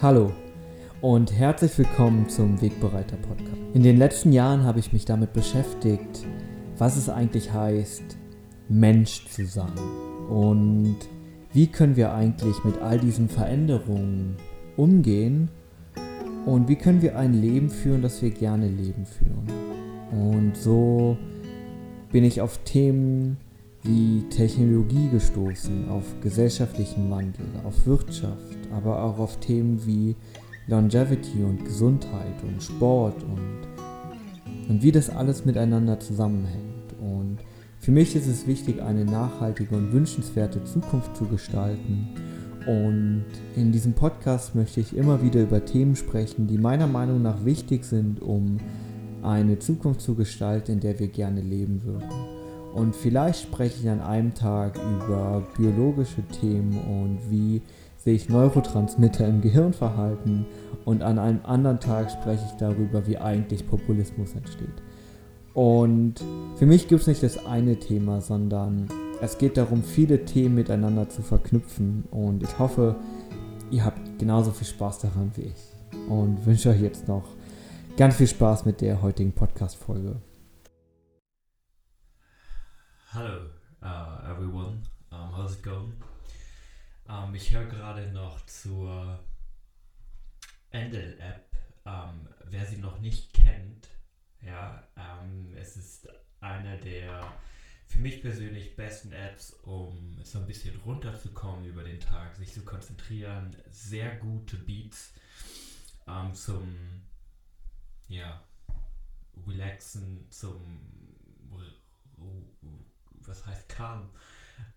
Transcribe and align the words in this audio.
Hallo 0.00 0.30
und 1.00 1.32
herzlich 1.32 1.76
willkommen 1.76 2.28
zum 2.28 2.60
Wegbereiter 2.62 3.16
Podcast. 3.16 3.58
In 3.74 3.82
den 3.82 3.96
letzten 3.96 4.32
Jahren 4.32 4.62
habe 4.62 4.78
ich 4.78 4.92
mich 4.92 5.04
damit 5.04 5.32
beschäftigt, 5.32 6.24
was 6.76 6.96
es 6.96 7.08
eigentlich 7.08 7.52
heißt, 7.52 8.16
Mensch 8.68 9.26
zu 9.26 9.44
sein 9.44 9.76
und 10.28 10.98
wie 11.52 11.66
können 11.66 11.96
wir 11.96 12.12
eigentlich 12.14 12.62
mit 12.62 12.78
all 12.80 13.00
diesen 13.00 13.28
Veränderungen 13.28 14.36
umgehen 14.76 15.50
und 16.46 16.68
wie 16.68 16.76
können 16.76 17.02
wir 17.02 17.18
ein 17.18 17.34
Leben 17.34 17.68
führen, 17.68 18.00
das 18.00 18.22
wir 18.22 18.30
gerne 18.30 18.68
leben 18.68 19.04
führen. 19.04 19.48
Und 20.12 20.56
so 20.56 21.18
bin 22.12 22.22
ich 22.22 22.40
auf 22.40 22.58
Themen 22.58 23.36
wie 23.82 24.22
Technologie 24.30 25.08
gestoßen, 25.10 25.88
auf 25.88 26.04
gesellschaftlichen 26.20 27.10
Wandel, 27.10 27.46
auf 27.64 27.86
Wirtschaft, 27.86 28.58
aber 28.72 29.02
auch 29.02 29.18
auf 29.18 29.38
Themen 29.40 29.84
wie 29.86 30.16
Longevity 30.66 31.42
und 31.44 31.64
Gesundheit 31.64 32.42
und 32.42 32.62
Sport 32.62 33.22
und, 33.22 34.68
und 34.68 34.82
wie 34.82 34.92
das 34.92 35.08
alles 35.08 35.44
miteinander 35.44 35.98
zusammenhängt. 35.98 36.92
Und 37.00 37.38
für 37.78 37.92
mich 37.92 38.14
ist 38.16 38.26
es 38.26 38.46
wichtig, 38.46 38.82
eine 38.82 39.04
nachhaltige 39.04 39.74
und 39.74 39.92
wünschenswerte 39.92 40.62
Zukunft 40.64 41.16
zu 41.16 41.24
gestalten. 41.24 42.08
Und 42.66 43.24
in 43.56 43.72
diesem 43.72 43.94
Podcast 43.94 44.54
möchte 44.54 44.80
ich 44.80 44.94
immer 44.94 45.22
wieder 45.22 45.40
über 45.40 45.64
Themen 45.64 45.96
sprechen, 45.96 46.48
die 46.48 46.58
meiner 46.58 46.86
Meinung 46.86 47.22
nach 47.22 47.46
wichtig 47.46 47.84
sind, 47.84 48.20
um 48.20 48.58
eine 49.22 49.58
Zukunft 49.58 50.02
zu 50.02 50.14
gestalten, 50.14 50.72
in 50.72 50.80
der 50.80 50.98
wir 50.98 51.08
gerne 51.08 51.40
leben 51.40 51.82
würden. 51.84 52.37
Und 52.74 52.94
vielleicht 52.94 53.42
spreche 53.42 53.80
ich 53.82 53.88
an 53.88 54.00
einem 54.00 54.34
Tag 54.34 54.76
über 54.76 55.42
biologische 55.56 56.22
Themen 56.40 56.78
und 56.78 57.30
wie 57.30 57.62
sich 57.96 58.28
Neurotransmitter 58.28 59.26
im 59.26 59.40
Gehirn 59.40 59.72
verhalten 59.72 60.46
und 60.84 61.02
an 61.02 61.18
einem 61.18 61.40
anderen 61.44 61.80
Tag 61.80 62.10
spreche 62.10 62.44
ich 62.46 62.52
darüber, 62.52 63.06
wie 63.06 63.18
eigentlich 63.18 63.66
Populismus 63.66 64.34
entsteht. 64.34 64.82
Und 65.52 66.14
für 66.56 66.66
mich 66.66 66.88
gibt 66.88 67.00
es 67.00 67.06
nicht 67.08 67.22
das 67.22 67.44
eine 67.44 67.76
Thema, 67.76 68.20
sondern 68.20 68.86
es 69.20 69.38
geht 69.38 69.56
darum, 69.56 69.82
viele 69.82 70.24
Themen 70.24 70.54
miteinander 70.54 71.08
zu 71.08 71.22
verknüpfen 71.22 72.04
und 72.10 72.42
ich 72.42 72.58
hoffe, 72.58 72.94
ihr 73.70 73.84
habt 73.84 74.18
genauso 74.18 74.52
viel 74.52 74.68
Spaß 74.68 75.00
daran 75.00 75.32
wie 75.34 75.42
ich 75.42 76.08
und 76.08 76.46
wünsche 76.46 76.70
euch 76.70 76.80
jetzt 76.80 77.08
noch 77.08 77.24
ganz 77.96 78.16
viel 78.16 78.28
Spaß 78.28 78.64
mit 78.64 78.80
der 78.80 79.02
heutigen 79.02 79.32
Podcast-Folge. 79.32 80.16
Hallo, 83.14 83.46
uh, 83.82 84.18
everyone. 84.30 84.82
Um, 85.10 85.32
how's 85.32 85.54
it 85.54 85.62
going? 85.62 85.94
Um, 87.08 87.34
ich 87.34 87.50
höre 87.50 87.64
gerade 87.64 88.12
noch 88.12 88.44
zur 88.44 89.18
Endel-App. 90.72 91.56
Um, 91.86 92.28
wer 92.50 92.66
sie 92.66 92.76
noch 92.76 92.98
nicht 93.00 93.32
kennt, 93.32 93.88
ja, 94.42 94.86
es 95.56 95.78
ist 95.78 96.06
eine 96.40 96.76
der 96.76 97.32
für 97.86 97.98
mich 97.98 98.20
persönlich 98.20 98.76
besten 98.76 99.12
Apps, 99.12 99.54
um 99.62 100.20
so 100.22 100.40
ein 100.40 100.46
bisschen 100.46 100.78
runterzukommen 100.80 101.64
über 101.64 101.84
den 101.84 102.00
Tag, 102.00 102.36
sich 102.36 102.52
zu 102.52 102.60
konzentrieren. 102.60 103.56
Sehr 103.70 104.16
gute 104.16 104.58
Beats 104.58 105.14
zum 106.34 106.76
ja, 108.08 108.44
Relaxen, 109.46 110.30
zum 110.30 110.98
was 113.26 113.46
heißt 113.46 113.68
calm, 113.68 114.10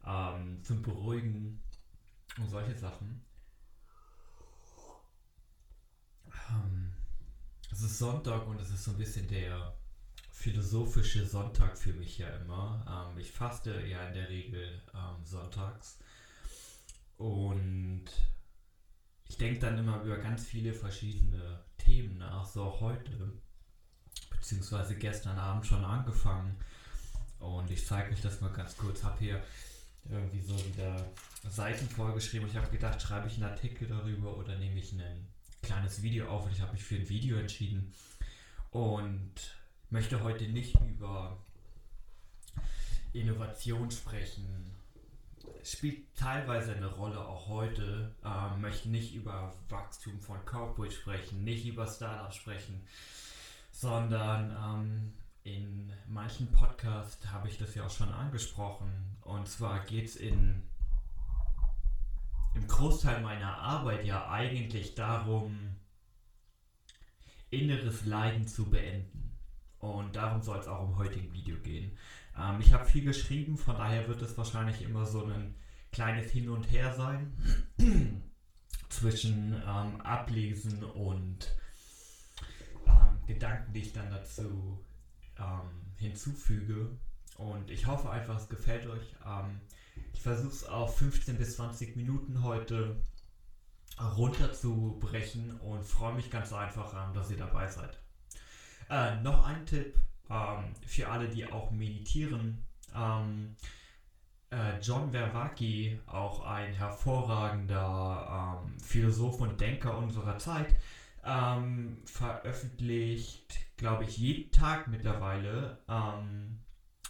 ähm, 0.05 0.63
zum 0.63 0.81
Beruhigen 0.81 1.61
und 2.37 2.49
solche 2.49 2.77
Sachen. 2.77 3.23
Ähm, 6.49 6.93
es 7.71 7.81
ist 7.81 7.99
Sonntag 7.99 8.47
und 8.47 8.59
es 8.59 8.69
ist 8.69 8.83
so 8.83 8.91
ein 8.91 8.97
bisschen 8.97 9.27
der 9.27 9.75
philosophische 10.31 11.25
Sonntag 11.25 11.77
für 11.77 11.93
mich 11.93 12.17
ja 12.17 12.27
immer. 12.37 13.11
Ähm, 13.13 13.19
ich 13.19 13.31
faste 13.31 13.85
ja 13.85 14.07
in 14.07 14.13
der 14.13 14.29
Regel 14.29 14.81
ähm, 14.93 15.23
sonntags 15.23 15.99
und 17.17 18.05
ich 19.27 19.37
denke 19.37 19.59
dann 19.59 19.77
immer 19.77 20.01
über 20.01 20.17
ganz 20.17 20.43
viele 20.43 20.73
verschiedene 20.73 21.63
Themen 21.77 22.17
nach, 22.17 22.45
so 22.45 22.63
auch 22.63 22.81
heute, 22.81 23.31
beziehungsweise 24.29 24.97
gestern 24.97 25.37
Abend 25.37 25.65
schon 25.65 25.85
angefangen. 25.85 26.57
Und 27.41 27.69
ich 27.71 27.85
zeige 27.85 28.11
euch 28.13 28.21
das 28.21 28.39
mal 28.39 28.53
ganz 28.53 28.77
kurz. 28.77 29.03
Habe 29.03 29.19
hier 29.19 29.43
irgendwie 30.09 30.41
so 30.41 30.55
wieder 30.65 31.11
Seiten 31.49 31.89
vorgeschrieben. 31.89 32.47
Ich 32.47 32.55
habe 32.55 32.69
gedacht, 32.69 33.01
schreibe 33.01 33.27
ich 33.27 33.35
einen 33.35 33.51
Artikel 33.51 33.87
darüber 33.87 34.37
oder 34.37 34.57
nehme 34.57 34.79
ich 34.79 34.93
ein 34.93 35.27
kleines 35.61 36.01
Video 36.01 36.29
auf. 36.29 36.45
Und 36.45 36.51
ich 36.53 36.61
habe 36.61 36.73
mich 36.73 36.83
für 36.83 36.95
ein 36.95 37.09
Video 37.09 37.37
entschieden. 37.37 37.93
Und 38.69 39.33
möchte 39.89 40.23
heute 40.23 40.45
nicht 40.45 40.75
über 40.81 41.37
Innovation 43.13 43.91
sprechen. 43.91 44.71
Spielt 45.63 46.15
teilweise 46.15 46.73
eine 46.73 46.87
Rolle 46.87 47.19
auch 47.19 47.47
heute. 47.47 48.15
Ähm, 48.23 48.61
möchte 48.61 48.89
nicht 48.89 49.13
über 49.13 49.53
Wachstum 49.69 50.19
von 50.19 50.43
Corporate 50.45 50.93
sprechen, 50.93 51.43
nicht 51.43 51.65
über 51.65 51.85
Startups 51.85 52.35
sprechen, 52.35 52.81
sondern 53.71 54.51
ähm, 54.51 55.13
in 55.43 55.91
manchen 56.07 56.51
Podcasts 56.51 57.31
habe 57.31 57.47
ich 57.47 57.57
das 57.57 57.73
ja 57.75 57.85
auch 57.85 57.91
schon 57.91 58.09
angesprochen. 58.09 59.17
Und 59.21 59.47
zwar 59.47 59.79
geht 59.85 60.05
es 60.05 60.15
im 60.15 60.63
Großteil 62.67 63.21
meiner 63.21 63.57
Arbeit 63.57 64.05
ja 64.05 64.29
eigentlich 64.29 64.95
darum, 64.95 65.75
inneres 67.49 68.05
Leiden 68.05 68.47
zu 68.47 68.69
beenden. 68.69 69.37
Und 69.79 70.15
darum 70.15 70.41
soll 70.41 70.59
es 70.59 70.67
auch 70.67 70.87
im 70.87 70.97
heutigen 70.97 71.33
Video 71.33 71.57
gehen. 71.57 71.97
Ähm, 72.37 72.61
ich 72.61 72.73
habe 72.73 72.85
viel 72.85 73.03
geschrieben, 73.03 73.57
von 73.57 73.75
daher 73.77 74.07
wird 74.07 74.21
es 74.21 74.37
wahrscheinlich 74.37 74.81
immer 74.81 75.05
so 75.05 75.25
ein 75.25 75.55
kleines 75.91 76.31
Hin 76.31 76.49
und 76.49 76.71
Her 76.71 76.93
sein 76.93 77.33
zwischen 78.89 79.53
ähm, 79.53 80.01
Ablesen 80.01 80.83
und 80.83 81.55
ähm, 82.85 83.25
Gedanken, 83.27 83.73
die 83.73 83.81
ich 83.81 83.93
dann 83.93 84.09
dazu 84.11 84.79
ähm, 85.41 85.69
hinzufüge. 85.97 86.89
Und 87.37 87.71
ich 87.71 87.87
hoffe 87.87 88.09
einfach, 88.09 88.37
es 88.37 88.49
gefällt 88.49 88.85
euch. 88.87 89.15
Ähm, 89.25 89.59
ich 90.13 90.21
versuche 90.21 90.53
es 90.53 90.63
auf 90.65 90.97
15 90.97 91.37
bis 91.37 91.55
20 91.55 91.95
Minuten 91.95 92.43
heute 92.43 92.95
runterzubrechen 93.99 95.59
und 95.59 95.83
freue 95.83 96.13
mich 96.13 96.29
ganz 96.29 96.53
einfach, 96.53 96.93
ähm, 96.93 97.13
dass 97.13 97.31
ihr 97.31 97.37
dabei 97.37 97.67
seid. 97.67 97.97
Äh, 98.89 99.21
noch 99.21 99.45
ein 99.45 99.65
Tipp 99.65 99.95
ähm, 100.29 100.73
für 100.85 101.07
alle, 101.07 101.27
die 101.27 101.51
auch 101.51 101.71
meditieren. 101.71 102.63
Ähm, 102.95 103.55
äh, 104.49 104.79
John 104.81 105.11
Vervaki, 105.11 105.99
auch 106.07 106.45
ein 106.45 106.73
hervorragender 106.73 108.61
ähm, 108.65 108.79
Philosoph 108.79 109.39
und 109.39 109.59
Denker 109.61 109.97
unserer 109.97 110.37
Zeit, 110.37 110.75
ähm, 111.23 112.01
veröffentlicht, 112.05 113.55
glaube 113.81 114.03
ich, 114.03 114.17
jeden 114.17 114.51
Tag 114.51 114.87
mittlerweile 114.87 115.79
ähm, 115.89 116.59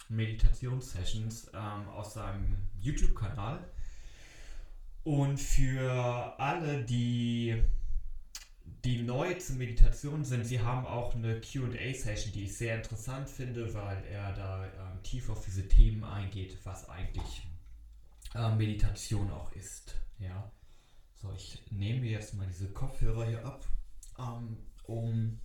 Meditationssessions 0.07 1.51
ähm, 1.53 1.89
aus 1.89 2.13
seinem 2.13 2.55
YouTube-Kanal. 2.79 3.59
Und 5.03 5.37
für 5.37 6.39
alle, 6.39 6.85
die, 6.85 7.61
die 8.85 9.01
neu 9.01 9.33
zur 9.33 9.57
Meditation 9.57 10.23
sind, 10.23 10.45
sie 10.45 10.61
haben 10.61 10.85
auch 10.85 11.13
eine 11.13 11.41
QA-Session, 11.41 12.31
die 12.31 12.43
ich 12.45 12.57
sehr 12.57 12.77
interessant 12.77 13.29
finde, 13.29 13.73
weil 13.73 14.05
er 14.05 14.31
da 14.31 14.63
ähm, 14.63 15.03
tief 15.03 15.29
auf 15.29 15.43
diese 15.43 15.67
Themen 15.67 16.05
eingeht, 16.05 16.57
was 16.63 16.87
eigentlich 16.87 17.47
äh, 18.33 18.55
Meditation 18.55 19.29
auch 19.29 19.51
ist. 19.57 19.95
Ja. 20.19 20.49
So, 21.21 21.33
ich 21.35 21.61
nehme 21.69 22.05
jetzt 22.05 22.33
mal 22.35 22.47
diese 22.47 22.71
Kopfhörer 22.71 23.25
hier 23.27 23.45
ab 23.45 23.65
ähm, 24.17 24.55
um 24.87 25.41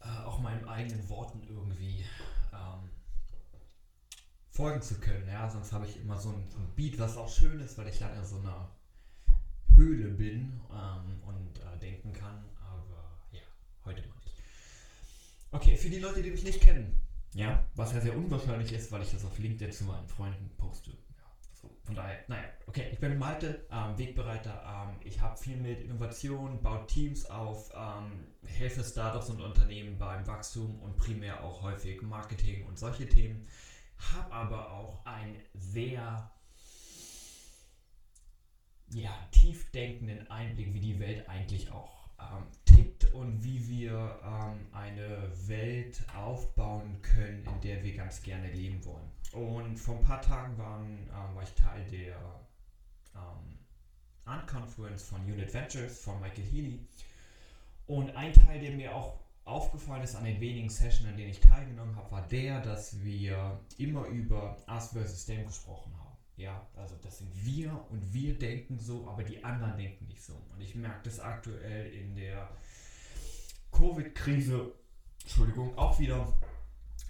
äh, 0.00 0.24
auch 0.24 0.38
meinen 0.40 0.66
eigenen 0.66 1.08
Worten 1.08 1.42
irgendwie 1.48 2.04
ähm, 2.52 2.88
folgen 4.50 4.82
zu 4.82 4.98
können. 5.00 5.28
Ja, 5.28 5.48
sonst 5.48 5.72
habe 5.72 5.86
ich 5.86 6.00
immer 6.00 6.18
so 6.18 6.30
ein, 6.30 6.44
so 6.50 6.58
ein, 6.58 6.68
Beat, 6.74 6.98
was 6.98 7.16
auch 7.16 7.28
schön 7.28 7.60
ist, 7.60 7.76
weil 7.78 7.88
ich 7.88 7.98
dann 7.98 8.16
in 8.16 8.24
so 8.24 8.38
einer 8.38 8.70
Höhle 9.74 10.08
bin 10.10 10.60
ähm, 10.70 11.22
und 11.22 11.58
äh, 11.58 11.78
denken 11.80 12.12
kann. 12.12 12.44
Aber 12.60 13.18
ja, 13.32 13.42
heute 13.84 14.00
mal 14.02 14.14
nicht. 14.24 14.42
Okay, 15.52 15.76
für 15.76 15.90
die 15.90 15.98
Leute, 15.98 16.22
die 16.22 16.30
mich 16.30 16.44
nicht 16.44 16.60
kennen, 16.60 17.00
ja, 17.34 17.64
was 17.74 17.92
ja 17.92 18.00
sehr 18.00 18.16
unwahrscheinlich 18.16 18.72
ist, 18.72 18.90
weil 18.92 19.02
ich 19.02 19.10
das 19.10 19.24
auf 19.24 19.38
LinkedIn 19.38 19.72
zu 19.72 19.84
meinen 19.84 20.08
Freunden 20.08 20.50
poste. 20.56 20.92
Von 21.90 21.96
daher, 21.96 22.20
naja, 22.28 22.44
okay, 22.68 22.88
ich 22.92 23.00
bin 23.00 23.18
Malte, 23.18 23.66
ähm, 23.68 23.98
Wegbereiter. 23.98 24.62
Ähm, 24.64 24.94
ich 25.02 25.20
habe 25.20 25.36
viel 25.36 25.56
mit 25.56 25.80
Innovation, 25.80 26.62
baue 26.62 26.86
Teams 26.86 27.28
auf, 27.28 27.72
ähm, 27.74 28.28
helfe 28.46 28.84
Startups 28.84 29.28
und 29.28 29.40
Unternehmen 29.40 29.98
beim 29.98 30.24
Wachstum 30.24 30.78
und 30.82 30.96
primär 30.96 31.42
auch 31.42 31.62
häufig 31.62 32.00
Marketing 32.02 32.64
und 32.68 32.78
solche 32.78 33.08
Themen. 33.08 33.44
Habe 34.14 34.32
aber 34.32 34.70
auch 34.70 35.04
ein 35.04 35.34
sehr 35.54 36.30
ja, 38.94 39.12
tiefdenkenden 39.32 40.30
Einblick, 40.30 40.72
wie 40.72 40.80
die 40.80 41.00
Welt 41.00 41.28
eigentlich 41.28 41.72
auch 41.72 42.08
ähm, 42.20 42.44
tickt 42.66 43.12
und 43.12 43.42
wie 43.42 43.68
wir 43.68 44.20
ähm, 44.24 44.64
eine 44.72 45.28
Welt 45.48 46.00
aufbauen 46.14 47.02
können, 47.02 47.44
in 47.44 47.60
der 47.62 47.82
wir 47.82 47.96
ganz 47.96 48.22
gerne 48.22 48.48
leben 48.52 48.84
wollen. 48.84 49.10
Und 49.32 49.76
vor 49.76 49.96
ein 49.96 50.04
paar 50.04 50.20
Tagen 50.20 50.58
waren, 50.58 51.08
ähm, 51.08 51.34
war 51.34 51.42
ich 51.42 51.52
Teil 51.54 51.84
der 51.90 52.16
ähm, 53.14 53.58
Unconference 54.26 55.04
von 55.04 55.20
Unit 55.24 55.52
Ventures 55.52 56.00
von 56.02 56.20
Michael 56.20 56.44
Healy. 56.44 56.86
Und 57.86 58.14
ein 58.16 58.32
Teil, 58.32 58.60
der 58.60 58.72
mir 58.72 58.94
auch 58.94 59.20
aufgefallen 59.44 60.02
ist 60.02 60.14
an 60.14 60.24
den 60.24 60.40
wenigen 60.40 60.68
Sessions, 60.68 61.08
an 61.08 61.16
denen 61.16 61.30
ich 61.30 61.40
teilgenommen 61.40 61.96
habe, 61.96 62.10
war 62.10 62.28
der, 62.28 62.60
dass 62.60 63.02
wir 63.02 63.60
immer 63.78 64.06
über 64.06 64.56
Us 64.68 64.88
versus 64.92 65.26
Them 65.26 65.46
gesprochen 65.46 65.92
haben. 65.98 66.16
Ja, 66.36 66.66
also 66.76 66.96
das 67.02 67.18
sind 67.18 67.44
wir 67.44 67.84
und 67.90 68.14
wir 68.14 68.38
denken 68.38 68.78
so, 68.78 69.06
aber 69.08 69.22
die 69.22 69.44
anderen 69.44 69.76
denken 69.76 70.06
nicht 70.06 70.22
so. 70.22 70.32
Und 70.54 70.60
ich 70.60 70.74
merke 70.74 71.00
das 71.04 71.20
aktuell 71.20 71.92
in 71.92 72.14
der 72.14 72.48
Covid-Krise, 73.72 74.72
Entschuldigung, 75.22 75.76
auch 75.76 75.98
wieder, 75.98 76.32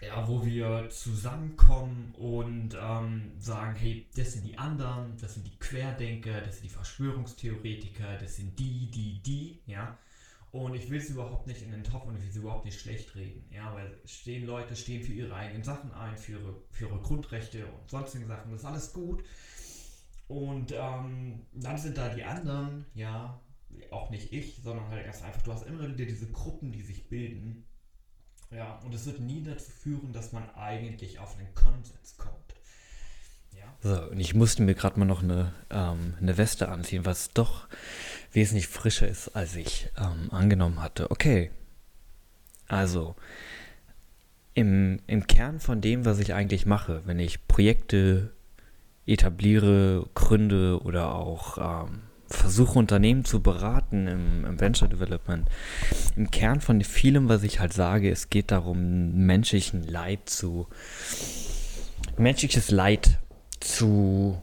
ja, 0.00 0.26
wo 0.26 0.44
wir 0.44 0.88
zusammenkommen 0.88 2.14
und 2.16 2.76
ähm, 2.80 3.32
sagen, 3.38 3.74
hey, 3.76 4.06
das 4.16 4.32
sind 4.32 4.46
die 4.46 4.56
anderen, 4.56 5.16
das 5.20 5.34
sind 5.34 5.46
die 5.46 5.58
Querdenker, 5.58 6.40
das 6.40 6.56
sind 6.56 6.64
die 6.64 6.74
Verschwörungstheoretiker, 6.74 8.16
das 8.18 8.36
sind 8.36 8.58
die, 8.58 8.90
die, 8.90 9.20
die, 9.22 9.60
ja. 9.66 9.98
Und 10.52 10.74
ich 10.74 10.90
will 10.90 10.98
es 10.98 11.10
überhaupt 11.10 11.46
nicht 11.46 11.62
in 11.62 11.70
den 11.70 11.84
Topf 11.84 12.06
und 12.06 12.16
ich 12.16 12.22
will 12.22 12.30
es 12.30 12.36
überhaupt 12.36 12.64
nicht 12.64 12.80
schlecht 12.80 13.14
reden. 13.14 13.44
Ja, 13.52 13.72
weil 13.74 14.00
stehen 14.04 14.46
Leute 14.46 14.74
stehen 14.74 15.02
für 15.02 15.12
ihre 15.12 15.34
eigenen 15.34 15.62
Sachen 15.62 15.92
ein, 15.92 16.16
für 16.16 16.32
ihre, 16.32 16.56
für 16.72 16.86
ihre 16.86 16.98
Grundrechte 16.98 17.66
und 17.66 17.88
sonstigen 17.88 18.26
Sachen. 18.26 18.50
Das 18.50 18.60
ist 18.60 18.66
alles 18.66 18.92
gut. 18.92 19.22
Und 20.26 20.72
ähm, 20.72 21.46
dann 21.52 21.78
sind 21.78 21.98
da 21.98 22.08
die 22.08 22.24
anderen, 22.24 22.86
ja, 22.94 23.40
auch 23.90 24.10
nicht 24.10 24.32
ich, 24.32 24.60
sondern 24.62 24.88
halt 24.88 25.04
ganz 25.04 25.22
einfach, 25.22 25.42
du 25.42 25.52
hast 25.52 25.66
immer 25.66 25.88
wieder 25.88 26.04
diese 26.04 26.30
Gruppen, 26.30 26.72
die 26.72 26.82
sich 26.82 27.08
bilden. 27.08 27.64
Ja, 28.50 28.80
und 28.84 28.94
es 28.94 29.06
wird 29.06 29.20
nie 29.20 29.42
dazu 29.42 29.70
führen, 29.70 30.12
dass 30.12 30.32
man 30.32 30.42
eigentlich 30.56 31.18
auf 31.18 31.36
einen 31.38 31.54
Konsens 31.54 32.16
kommt. 32.18 32.34
Ja. 33.56 33.74
So, 33.80 34.10
und 34.10 34.18
ich 34.18 34.34
musste 34.34 34.62
mir 34.62 34.74
gerade 34.74 34.98
mal 34.98 35.04
noch 35.04 35.22
eine, 35.22 35.52
ähm, 35.70 36.14
eine 36.20 36.36
Weste 36.36 36.68
anziehen, 36.68 37.06
was 37.06 37.30
doch 37.30 37.68
wesentlich 38.32 38.66
frischer 38.66 39.06
ist, 39.06 39.28
als 39.36 39.54
ich 39.54 39.88
ähm, 39.96 40.32
angenommen 40.32 40.82
hatte. 40.82 41.10
Okay, 41.10 41.50
also 42.66 43.14
im, 44.54 45.00
im 45.06 45.26
Kern 45.26 45.60
von 45.60 45.80
dem, 45.80 46.04
was 46.04 46.18
ich 46.18 46.34
eigentlich 46.34 46.66
mache, 46.66 47.02
wenn 47.06 47.18
ich 47.18 47.46
Projekte 47.46 48.32
etabliere, 49.06 50.08
gründe 50.14 50.80
oder 50.82 51.14
auch 51.14 51.84
ähm, 51.86 52.02
versuche 52.30 52.78
Unternehmen 52.78 53.24
zu 53.24 53.42
beraten 53.42 54.06
im, 54.06 54.44
im, 54.44 54.60
Venture 54.60 54.88
Development. 54.88 55.48
Im 56.16 56.30
Kern 56.30 56.60
von 56.60 56.82
vielem, 56.82 57.28
was 57.28 57.42
ich 57.42 57.60
halt 57.60 57.72
sage, 57.72 58.10
es 58.10 58.30
geht 58.30 58.50
darum, 58.50 59.26
menschlichen 59.26 59.82
Leid 59.82 60.28
zu, 60.28 60.68
menschliches 62.16 62.70
Leid 62.70 63.18
zu 63.58 64.40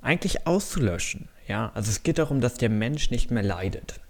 eigentlich 0.00 0.46
auszulöschen. 0.46 1.28
Ja, 1.48 1.72
also 1.74 1.90
es 1.90 2.02
geht 2.02 2.18
darum, 2.18 2.40
dass 2.40 2.54
der 2.54 2.70
Mensch 2.70 3.10
nicht 3.10 3.30
mehr 3.30 3.42
leidet. 3.42 4.00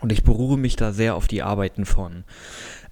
Und 0.00 0.12
ich 0.12 0.24
beruhe 0.24 0.56
mich 0.56 0.76
da 0.76 0.92
sehr 0.92 1.14
auf 1.14 1.28
die 1.28 1.42
Arbeiten 1.42 1.84
von, 1.84 2.24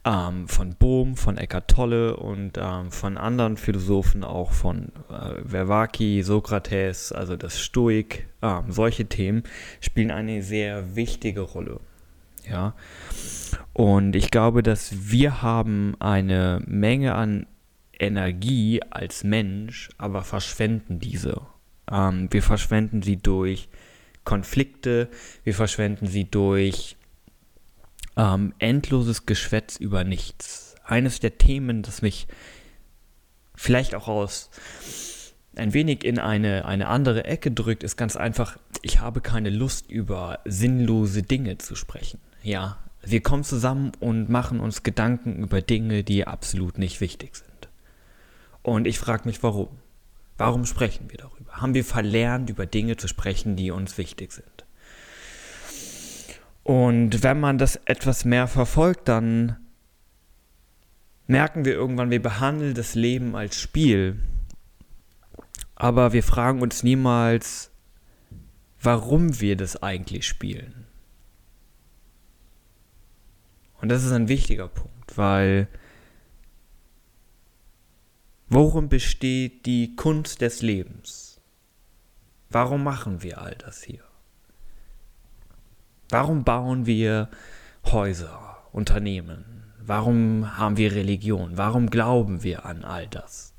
ähm, 0.04 0.48
von 0.48 0.74
Bohm, 0.74 1.16
von 1.16 1.36
Eckhart 1.36 1.68
Tolle 1.68 2.16
und 2.16 2.58
ähm, 2.58 2.90
von 2.90 3.18
anderen 3.18 3.56
Philosophen, 3.56 4.24
auch 4.24 4.52
von 4.52 4.92
äh, 5.10 5.42
Vervaki, 5.44 6.22
Sokrates, 6.22 7.12
also 7.12 7.36
das 7.36 7.60
Stoik. 7.60 8.26
Ähm, 8.42 8.64
solche 8.68 9.06
Themen 9.06 9.42
spielen 9.80 10.10
eine 10.10 10.42
sehr 10.42 10.96
wichtige 10.96 11.42
Rolle. 11.42 11.80
Ja, 12.48 12.74
und 13.74 14.16
ich 14.16 14.30
glaube, 14.30 14.62
dass 14.62 15.10
wir 15.10 15.42
haben 15.42 15.94
eine 16.00 16.62
Menge 16.66 17.14
an 17.14 17.46
Energie 17.98 18.80
als 18.88 19.24
Mensch, 19.24 19.90
aber 19.98 20.22
verschwenden 20.22 20.98
diese. 20.98 21.42
Ähm, 21.90 22.28
wir 22.30 22.42
verschwenden 22.42 23.02
sie 23.02 23.18
durch 23.18 23.68
Konflikte, 24.24 25.08
wir 25.44 25.54
verschwenden 25.54 26.06
sie 26.06 26.24
durch 26.24 26.96
ähm, 28.20 28.52
endloses 28.58 29.24
Geschwätz 29.24 29.76
über 29.76 30.04
nichts. 30.04 30.74
Eines 30.84 31.20
der 31.20 31.38
Themen, 31.38 31.82
das 31.82 32.02
mich 32.02 32.26
vielleicht 33.54 33.94
auch 33.94 34.08
aus 34.08 34.50
ein 35.56 35.72
wenig 35.72 36.04
in 36.04 36.18
eine, 36.18 36.64
eine 36.66 36.88
andere 36.88 37.24
Ecke 37.24 37.50
drückt, 37.50 37.82
ist 37.82 37.96
ganz 37.96 38.16
einfach, 38.16 38.58
ich 38.82 39.00
habe 39.00 39.20
keine 39.20 39.50
Lust 39.50 39.90
über 39.90 40.40
sinnlose 40.44 41.22
Dinge 41.22 41.58
zu 41.58 41.74
sprechen. 41.74 42.20
Ja, 42.42 42.78
wir 43.02 43.22
kommen 43.22 43.44
zusammen 43.44 43.92
und 44.00 44.28
machen 44.28 44.60
uns 44.60 44.82
Gedanken 44.82 45.42
über 45.42 45.62
Dinge, 45.62 46.04
die 46.04 46.26
absolut 46.26 46.78
nicht 46.78 47.00
wichtig 47.00 47.36
sind. 47.36 47.68
Und 48.62 48.86
ich 48.86 48.98
frage 48.98 49.26
mich, 49.26 49.42
warum? 49.42 49.68
Warum 50.36 50.66
sprechen 50.66 51.10
wir 51.10 51.18
darüber? 51.18 51.52
Haben 51.52 51.74
wir 51.74 51.84
verlernt, 51.84 52.50
über 52.50 52.66
Dinge 52.66 52.96
zu 52.96 53.08
sprechen, 53.08 53.56
die 53.56 53.70
uns 53.70 53.96
wichtig 53.98 54.32
sind? 54.32 54.59
Und 56.62 57.22
wenn 57.22 57.40
man 57.40 57.58
das 57.58 57.76
etwas 57.86 58.24
mehr 58.24 58.46
verfolgt, 58.46 59.08
dann 59.08 59.56
merken 61.26 61.64
wir 61.64 61.72
irgendwann, 61.72 62.10
wir 62.10 62.22
behandeln 62.22 62.74
das 62.74 62.94
Leben 62.94 63.34
als 63.34 63.58
Spiel. 63.58 64.20
Aber 65.74 66.12
wir 66.12 66.22
fragen 66.22 66.60
uns 66.60 66.82
niemals, 66.82 67.70
warum 68.82 69.40
wir 69.40 69.56
das 69.56 69.82
eigentlich 69.82 70.26
spielen. 70.26 70.86
Und 73.80 73.88
das 73.88 74.04
ist 74.04 74.12
ein 74.12 74.28
wichtiger 74.28 74.68
Punkt, 74.68 75.16
weil 75.16 75.68
Worum 78.52 78.88
besteht 78.88 79.64
die 79.64 79.94
Kunst 79.94 80.40
des 80.40 80.60
Lebens? 80.60 81.40
Warum 82.48 82.82
machen 82.82 83.22
wir 83.22 83.40
all 83.40 83.54
das 83.54 83.80
hier? 83.84 84.02
Warum 86.10 86.44
bauen 86.44 86.86
wir 86.86 87.28
Häuser, 87.84 88.58
Unternehmen? 88.72 89.64
Warum 89.78 90.58
haben 90.58 90.76
wir 90.76 90.92
Religion? 90.92 91.56
Warum 91.56 91.88
glauben 91.88 92.42
wir 92.42 92.64
an 92.66 92.84
all 92.84 93.06
das? 93.08 93.54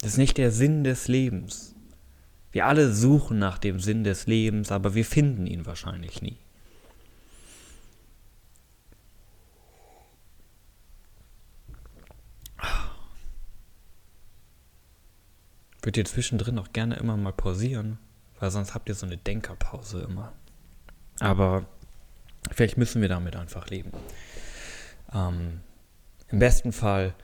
Das 0.00 0.12
ist 0.12 0.18
nicht 0.18 0.38
der 0.38 0.52
Sinn 0.52 0.84
des 0.84 1.08
Lebens. 1.08 1.74
Wir 2.52 2.66
alle 2.66 2.92
suchen 2.92 3.38
nach 3.38 3.58
dem 3.58 3.80
Sinn 3.80 4.04
des 4.04 4.26
Lebens, 4.26 4.70
aber 4.70 4.94
wir 4.94 5.04
finden 5.04 5.46
ihn 5.46 5.66
wahrscheinlich 5.66 6.22
nie. 6.22 6.38
würde 15.88 16.00
ihr 16.00 16.04
zwischendrin 16.04 16.58
auch 16.58 16.72
gerne 16.74 16.96
immer 16.96 17.16
mal 17.16 17.32
pausieren, 17.32 17.98
weil 18.40 18.50
sonst 18.50 18.74
habt 18.74 18.88
ihr 18.88 18.94
so 18.94 19.06
eine 19.06 19.16
Denkerpause 19.16 20.02
immer. 20.02 20.32
Aber 21.20 21.64
vielleicht 22.50 22.76
müssen 22.76 23.02
wir 23.02 23.08
damit 23.08 23.36
einfach 23.36 23.68
leben. 23.68 23.92
Ähm, 25.12 25.60
Im 26.28 26.38
besten 26.38 26.72
Fall 26.72 27.14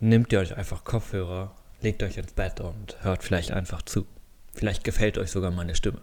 nehmt 0.00 0.32
ihr 0.32 0.40
euch 0.40 0.56
einfach 0.56 0.84
Kopfhörer, 0.84 1.54
legt 1.80 2.02
euch 2.02 2.16
ins 2.16 2.32
Bett 2.32 2.60
und 2.60 3.02
hört 3.02 3.22
vielleicht 3.22 3.52
einfach 3.52 3.82
zu. 3.82 4.06
Vielleicht 4.52 4.84
gefällt 4.84 5.18
euch 5.18 5.30
sogar 5.30 5.50
meine 5.50 5.74
Stimme. 5.74 6.02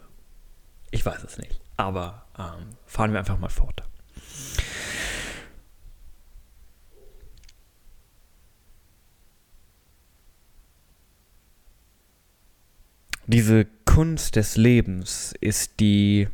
Ich 0.92 1.06
weiß 1.06 1.24
es 1.24 1.38
nicht. 1.38 1.60
Aber 1.78 2.26
ähm, 2.38 2.78
fahren 2.86 3.12
wir 3.12 3.20
einfach 3.20 3.38
mal 3.38 3.50
fort. 3.50 3.84
Diese 13.28 13.66
Kunst 13.86 14.36
des 14.36 14.56
Lebens 14.56 15.34
ist 15.42 15.80
die 15.80 16.28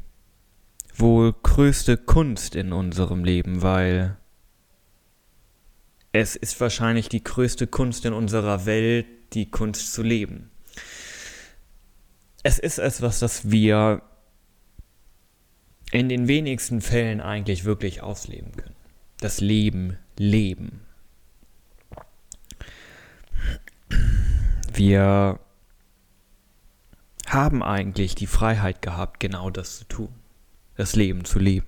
wohl 0.93 1.33
größte 1.33 1.95
Kunst 1.97 2.55
in 2.55 2.73
unserem 2.73 3.23
Leben, 3.23 3.61
weil 3.61 4.17
es 6.11 6.35
ist 6.35 6.59
wahrscheinlich 6.59 7.07
die 7.07 7.23
größte 7.23 7.67
Kunst 7.67 8.05
in 8.05 8.11
unserer 8.11 8.65
Welt, 8.65 9.05
die 9.33 9.49
Kunst 9.49 9.93
zu 9.93 10.03
leben. 10.03 10.51
Es 12.43 12.59
ist 12.59 12.79
etwas, 12.79 13.19
das 13.19 13.49
wir 13.49 14.01
in 15.91 16.09
den 16.09 16.27
wenigsten 16.27 16.81
Fällen 16.81 17.21
eigentlich 17.21 17.63
wirklich 17.63 18.01
ausleben 18.01 18.51
können. 18.51 18.75
Das 19.19 19.39
Leben 19.39 19.97
leben. 20.17 20.81
Wir 24.73 25.39
haben 27.33 27.63
eigentlich 27.63 28.15
die 28.15 28.27
Freiheit 28.27 28.81
gehabt, 28.81 29.19
genau 29.19 29.49
das 29.49 29.79
zu 29.79 29.85
tun, 29.85 30.09
das 30.75 30.95
Leben 30.95 31.25
zu 31.25 31.39
leben. 31.39 31.67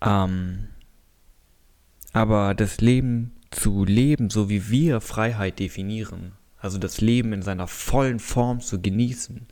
Ähm, 0.00 0.68
aber 2.12 2.54
das 2.54 2.80
Leben 2.80 3.32
zu 3.50 3.84
leben, 3.84 4.30
so 4.30 4.48
wie 4.48 4.70
wir 4.70 5.00
Freiheit 5.00 5.58
definieren, 5.58 6.32
also 6.58 6.78
das 6.78 7.00
Leben 7.00 7.32
in 7.32 7.42
seiner 7.42 7.68
vollen 7.68 8.18
Form 8.18 8.60
zu 8.60 8.80
genießen, 8.80 9.46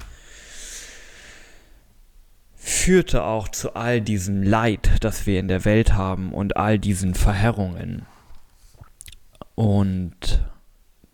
führte 2.54 3.23
auch 3.23 3.49
zu 3.49 3.75
all 3.75 4.00
diesem 4.00 4.42
Leid, 4.42 4.97
das 5.00 5.26
wir 5.26 5.38
in 5.38 5.49
der 5.49 5.64
Welt 5.64 5.92
haben 5.92 6.33
und 6.33 6.56
all 6.56 6.78
diesen 6.78 7.14
Verherrungen. 7.14 8.06
Und 9.54 10.45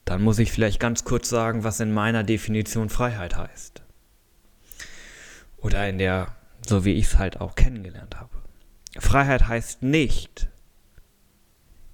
dann 0.05 0.23
muss 0.23 0.39
ich 0.39 0.53
vielleicht 0.53 0.81
ganz 0.81 1.05
kurz 1.05 1.29
sagen, 1.29 1.65
was 1.65 1.81
in 1.81 1.93
meiner 1.93 2.25
Definition 2.25 2.89
Freiheit 2.89 3.37
heißt. 3.37 3.83
Oder 5.59 5.89
in 5.89 5.99
der, 5.99 6.35
so 6.67 6.85
wie 6.85 6.95
ich 6.95 7.07
es 7.07 7.19
halt 7.19 7.41
auch 7.41 7.55
kennengelernt 7.55 8.19
habe. 8.19 8.31
Freiheit 8.99 9.47
heißt 9.49 9.83
nicht, 9.83 10.49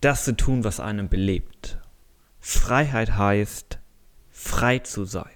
das 0.00 0.24
zu 0.24 0.36
tun, 0.36 0.64
was 0.64 0.80
einem 0.80 1.08
belebt. 1.08 1.78
Freiheit 2.40 3.16
heißt, 3.16 3.78
frei 4.30 4.78
zu 4.78 5.04
sein. 5.04 5.30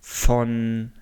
Von 0.00 0.92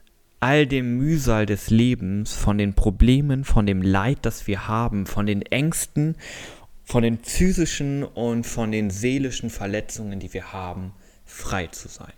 all 0.40 0.66
dem 0.66 0.98
Mühsal 0.98 1.46
des 1.46 1.70
Lebens, 1.70 2.34
von 2.34 2.58
den 2.58 2.74
Problemen, 2.74 3.44
von 3.44 3.66
dem 3.66 3.82
Leid, 3.82 4.18
das 4.22 4.46
wir 4.46 4.68
haben, 4.68 5.06
von 5.06 5.26
den 5.26 5.42
Ängsten, 5.42 6.16
von 6.92 7.02
den 7.02 7.24
physischen 7.24 8.04
und 8.04 8.44
von 8.46 8.70
den 8.70 8.90
seelischen 8.90 9.48
Verletzungen, 9.48 10.20
die 10.20 10.34
wir 10.34 10.52
haben, 10.52 10.92
frei 11.24 11.68
zu 11.68 11.88
sein. 11.88 12.12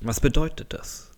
Was 0.00 0.20
bedeutet 0.20 0.72
das? 0.72 1.10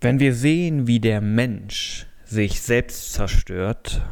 Wenn 0.00 0.18
wir 0.18 0.34
sehen, 0.34 0.88
wie 0.88 0.98
der 0.98 1.20
Mensch 1.20 2.08
sich 2.24 2.60
selbst 2.62 3.12
zerstört, 3.12 4.02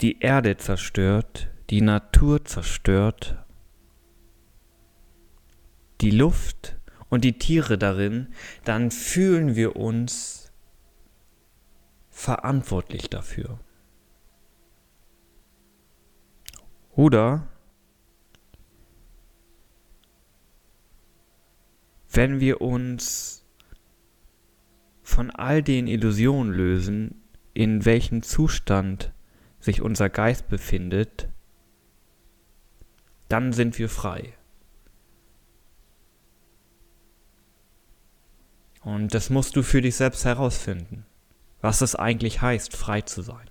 die 0.00 0.18
Erde 0.18 0.56
zerstört, 0.56 1.50
die 1.70 1.82
Natur 1.82 2.44
zerstört, 2.44 3.36
die 6.00 6.10
Luft 6.10 6.74
und 7.10 7.22
die 7.22 7.38
Tiere 7.38 7.78
darin, 7.78 8.34
dann 8.64 8.90
fühlen 8.90 9.54
wir 9.54 9.76
uns 9.76 10.43
verantwortlich 12.24 13.10
dafür. 13.10 13.60
Oder 16.92 17.46
wenn 22.10 22.40
wir 22.40 22.62
uns 22.62 23.44
von 25.02 25.30
all 25.30 25.62
den 25.62 25.86
Illusionen 25.86 26.50
lösen, 26.50 27.22
in 27.52 27.84
welchem 27.84 28.22
Zustand 28.22 29.12
sich 29.60 29.82
unser 29.82 30.08
Geist 30.08 30.48
befindet, 30.48 31.28
dann 33.28 33.52
sind 33.52 33.78
wir 33.78 33.90
frei. 33.90 34.32
Und 38.80 39.12
das 39.12 39.28
musst 39.28 39.56
du 39.56 39.62
für 39.62 39.82
dich 39.82 39.96
selbst 39.96 40.24
herausfinden, 40.24 41.04
was 41.64 41.80
es 41.80 41.96
eigentlich 41.96 42.42
heißt, 42.42 42.76
frei 42.76 43.00
zu 43.00 43.22
sein. 43.22 43.48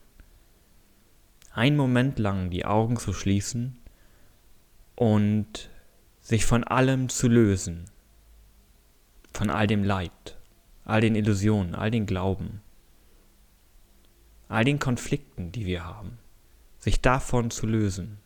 Einen 1.52 1.76
Moment 1.76 2.20
lang 2.20 2.52
die 2.52 2.64
Augen 2.64 2.98
zu 2.98 3.12
schließen 3.12 3.76
und 4.96 5.72
sich 6.22 6.46
von 6.46 6.64
allem 6.64 7.10
zu 7.10 7.28
lösen, 7.28 7.86
von 9.34 9.50
all 9.50 9.66
dem 9.66 9.84
Leid 9.84 10.38
all 10.86 11.02
den 11.02 11.16
Illusionen, 11.16 11.74
all 11.74 11.90
den 11.90 12.06
Glauben, 12.06 12.62
all 14.48 14.64
den 14.64 14.78
Konflikten, 14.78 15.52
die 15.52 15.66
wir 15.66 15.84
haben, 15.84 16.20
sich 16.78 17.02
davon 17.02 17.50
zu 17.50 17.66
lösen. 17.66 18.20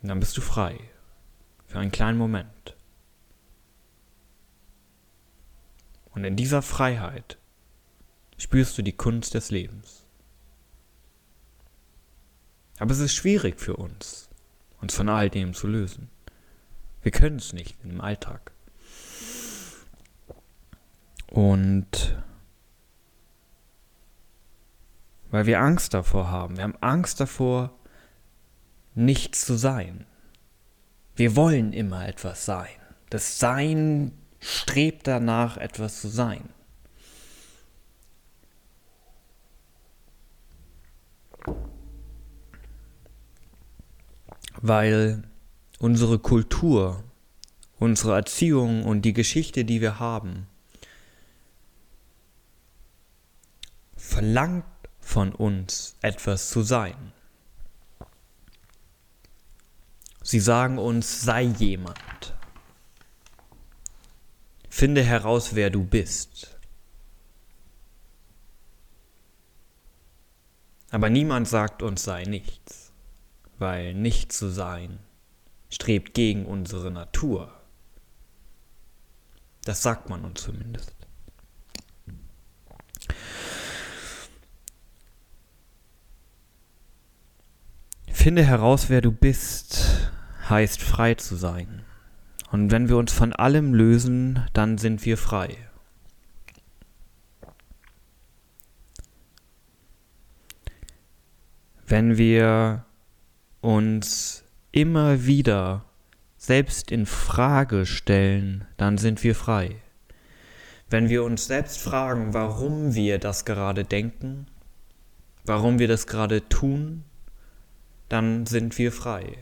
Und 0.00 0.10
dann 0.10 0.20
bist 0.20 0.36
du 0.36 0.42
frei 0.42 0.78
für 1.66 1.80
einen 1.80 1.90
kleinen 1.90 2.18
Moment. 2.18 2.76
Und 6.10 6.22
in 6.22 6.36
dieser 6.36 6.62
Freiheit 6.62 7.36
spürst 8.36 8.76
du 8.78 8.82
die 8.82 8.96
Kunst 8.96 9.34
des 9.34 9.50
Lebens. 9.50 10.06
Aber 12.78 12.90
es 12.90 12.98
ist 12.98 13.14
schwierig 13.14 13.60
für 13.60 13.76
uns, 13.76 14.28
uns 14.80 14.94
von 14.94 15.08
all 15.08 15.30
dem 15.30 15.54
zu 15.54 15.66
lösen. 15.66 16.10
Wir 17.02 17.12
können 17.12 17.36
es 17.36 17.52
nicht 17.52 17.76
im 17.84 18.00
Alltag. 18.00 18.52
Und 21.28 22.16
weil 25.34 25.46
wir 25.46 25.60
Angst 25.60 25.94
davor 25.94 26.30
haben. 26.30 26.56
Wir 26.56 26.62
haben 26.62 26.78
Angst 26.80 27.18
davor, 27.18 27.76
nichts 28.94 29.44
zu 29.44 29.56
sein. 29.56 30.06
Wir 31.16 31.34
wollen 31.34 31.72
immer 31.72 32.06
etwas 32.06 32.44
sein. 32.44 32.70
Das 33.10 33.40
Sein 33.40 34.12
strebt 34.38 35.08
danach, 35.08 35.56
etwas 35.56 36.00
zu 36.00 36.06
sein. 36.06 36.53
Weil 44.66 45.22
unsere 45.78 46.18
Kultur, 46.18 47.04
unsere 47.78 48.14
Erziehung 48.14 48.86
und 48.86 49.02
die 49.02 49.12
Geschichte, 49.12 49.66
die 49.66 49.82
wir 49.82 49.98
haben, 49.98 50.46
verlangt 53.94 54.64
von 55.00 55.34
uns 55.34 55.96
etwas 56.00 56.48
zu 56.48 56.62
sein. 56.62 57.12
Sie 60.22 60.40
sagen 60.40 60.78
uns, 60.78 61.20
sei 61.20 61.42
jemand. 61.42 62.34
Finde 64.70 65.02
heraus, 65.02 65.54
wer 65.54 65.68
du 65.68 65.84
bist. 65.84 66.56
Aber 70.90 71.10
niemand 71.10 71.48
sagt 71.48 71.82
uns, 71.82 72.04
sei 72.04 72.24
nichts, 72.24 72.83
weil 73.64 73.94
nichts 73.94 74.36
zu 74.36 74.50
sein 74.50 74.98
strebt 75.70 76.12
gegen 76.12 76.44
unsere 76.44 76.90
Natur. 76.90 77.50
Das 79.64 79.82
sagt 79.82 80.10
man 80.10 80.22
uns 80.22 80.42
zumindest. 80.42 80.94
Finde 88.12 88.44
heraus, 88.44 88.90
wer 88.90 89.00
du 89.00 89.10
bist, 89.10 90.10
heißt 90.50 90.82
frei 90.82 91.14
zu 91.14 91.34
sein. 91.34 91.86
Und 92.52 92.70
wenn 92.70 92.90
wir 92.90 92.98
uns 92.98 93.14
von 93.14 93.32
allem 93.32 93.72
lösen, 93.72 94.46
dann 94.52 94.76
sind 94.76 95.06
wir 95.06 95.16
frei. 95.16 95.56
Wenn 101.86 102.18
wir 102.18 102.84
uns 103.64 104.44
immer 104.72 105.24
wieder 105.24 105.86
selbst 106.36 106.90
in 106.90 107.06
Frage 107.06 107.86
stellen, 107.86 108.66
dann 108.76 108.98
sind 108.98 109.24
wir 109.24 109.34
frei. 109.34 109.76
Wenn 110.90 111.08
wir 111.08 111.24
uns 111.24 111.46
selbst 111.46 111.80
fragen, 111.80 112.34
warum 112.34 112.94
wir 112.94 113.18
das 113.18 113.46
gerade 113.46 113.84
denken, 113.84 114.46
warum 115.46 115.78
wir 115.78 115.88
das 115.88 116.06
gerade 116.06 116.46
tun, 116.50 117.04
dann 118.10 118.44
sind 118.44 118.76
wir 118.76 118.92
frei. 118.92 119.38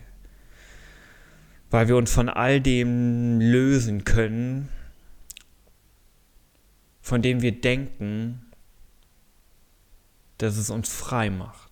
Weil 1.70 1.88
wir 1.88 1.96
uns 1.96 2.12
von 2.12 2.28
all 2.28 2.60
dem 2.60 3.40
lösen 3.40 4.04
können, 4.04 4.68
von 7.00 7.22
dem 7.22 7.42
wir 7.42 7.60
denken, 7.60 8.52
dass 10.38 10.56
es 10.56 10.70
uns 10.70 10.88
frei 10.88 11.28
macht. 11.28 11.71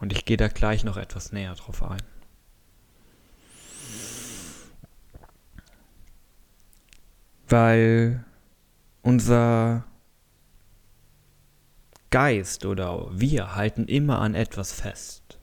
Und 0.00 0.12
ich 0.12 0.24
gehe 0.24 0.36
da 0.36 0.48
gleich 0.48 0.84
noch 0.84 0.96
etwas 0.96 1.32
näher 1.32 1.54
drauf 1.54 1.82
ein. 1.82 2.02
Weil 7.48 8.24
unser 9.02 9.84
Geist 12.10 12.64
oder 12.64 13.08
wir 13.12 13.54
halten 13.54 13.86
immer 13.86 14.20
an 14.20 14.34
etwas 14.34 14.72
fest. 14.72 15.38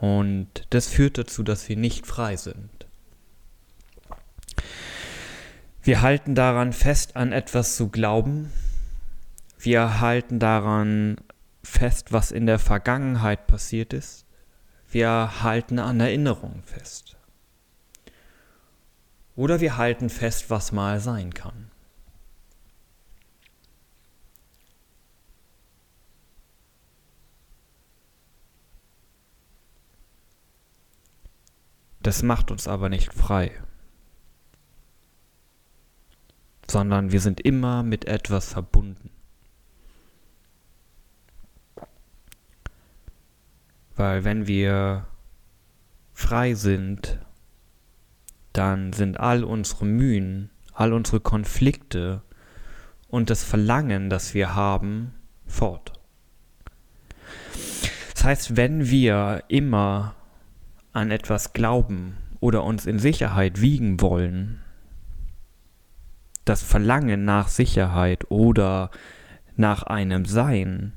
Und 0.00 0.66
das 0.70 0.88
führt 0.88 1.16
dazu, 1.16 1.44
dass 1.44 1.68
wir 1.68 1.76
nicht 1.76 2.06
frei 2.06 2.36
sind. 2.36 2.86
Wir 5.82 6.02
halten 6.02 6.34
daran 6.34 6.72
fest, 6.72 7.16
an 7.16 7.32
etwas 7.32 7.76
zu 7.76 7.88
glauben. 7.88 8.52
Wir 9.64 10.00
halten 10.00 10.40
daran 10.40 11.18
fest, 11.62 12.10
was 12.10 12.32
in 12.32 12.46
der 12.46 12.58
Vergangenheit 12.58 13.46
passiert 13.46 13.92
ist. 13.92 14.26
Wir 14.88 15.40
halten 15.44 15.78
an 15.78 16.00
Erinnerungen 16.00 16.64
fest. 16.64 17.16
Oder 19.36 19.60
wir 19.60 19.76
halten 19.76 20.10
fest, 20.10 20.50
was 20.50 20.72
mal 20.72 20.98
sein 20.98 21.32
kann. 21.32 21.70
Das 32.00 32.24
macht 32.24 32.50
uns 32.50 32.66
aber 32.66 32.88
nicht 32.88 33.14
frei, 33.14 33.52
sondern 36.68 37.12
wir 37.12 37.20
sind 37.20 37.40
immer 37.40 37.84
mit 37.84 38.06
etwas 38.06 38.52
verbunden. 38.52 39.11
Weil 43.96 44.24
wenn 44.24 44.46
wir 44.46 45.06
frei 46.12 46.54
sind, 46.54 47.18
dann 48.52 48.92
sind 48.92 49.18
all 49.18 49.44
unsere 49.44 49.84
Mühen, 49.84 50.50
all 50.72 50.92
unsere 50.92 51.20
Konflikte 51.20 52.22
und 53.08 53.30
das 53.30 53.44
Verlangen, 53.44 54.10
das 54.10 54.34
wir 54.34 54.54
haben, 54.54 55.14
fort. 55.46 55.92
Das 58.14 58.24
heißt, 58.24 58.56
wenn 58.56 58.88
wir 58.88 59.44
immer 59.48 60.14
an 60.92 61.10
etwas 61.10 61.52
glauben 61.52 62.16
oder 62.40 62.64
uns 62.64 62.86
in 62.86 62.98
Sicherheit 62.98 63.60
wiegen 63.60 64.00
wollen, 64.00 64.60
das 66.44 66.62
Verlangen 66.62 67.24
nach 67.24 67.48
Sicherheit 67.48 68.30
oder 68.30 68.90
nach 69.56 69.84
einem 69.84 70.24
Sein, 70.24 70.92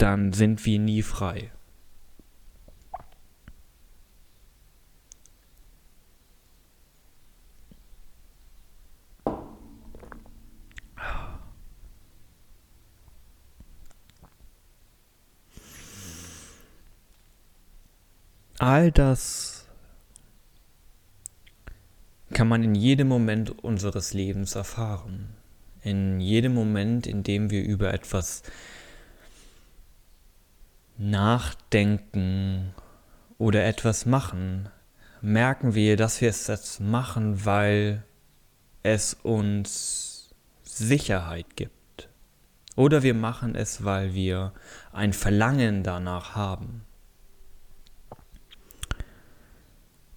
dann 0.00 0.32
sind 0.32 0.64
wir 0.64 0.78
nie 0.78 1.02
frei. 1.02 1.50
All 18.58 18.92
das 18.92 19.66
kann 22.32 22.48
man 22.48 22.62
in 22.62 22.74
jedem 22.74 23.08
Moment 23.08 23.50
unseres 23.50 24.12
Lebens 24.14 24.54
erfahren. 24.54 25.30
In 25.82 26.20
jedem 26.20 26.54
Moment, 26.54 27.06
in 27.06 27.22
dem 27.22 27.50
wir 27.50 27.62
über 27.64 27.92
etwas 27.92 28.42
nachdenken 31.00 32.74
oder 33.38 33.64
etwas 33.64 34.04
machen, 34.04 34.68
merken 35.22 35.74
wir, 35.74 35.96
dass 35.96 36.20
wir 36.20 36.28
es 36.28 36.46
jetzt 36.46 36.80
machen, 36.80 37.44
weil 37.44 38.04
es 38.82 39.14
uns 39.14 40.34
Sicherheit 40.62 41.56
gibt. 41.56 42.08
Oder 42.76 43.02
wir 43.02 43.14
machen 43.14 43.54
es, 43.54 43.82
weil 43.82 44.14
wir 44.14 44.52
ein 44.92 45.12
Verlangen 45.12 45.82
danach 45.82 46.34
haben. 46.34 46.84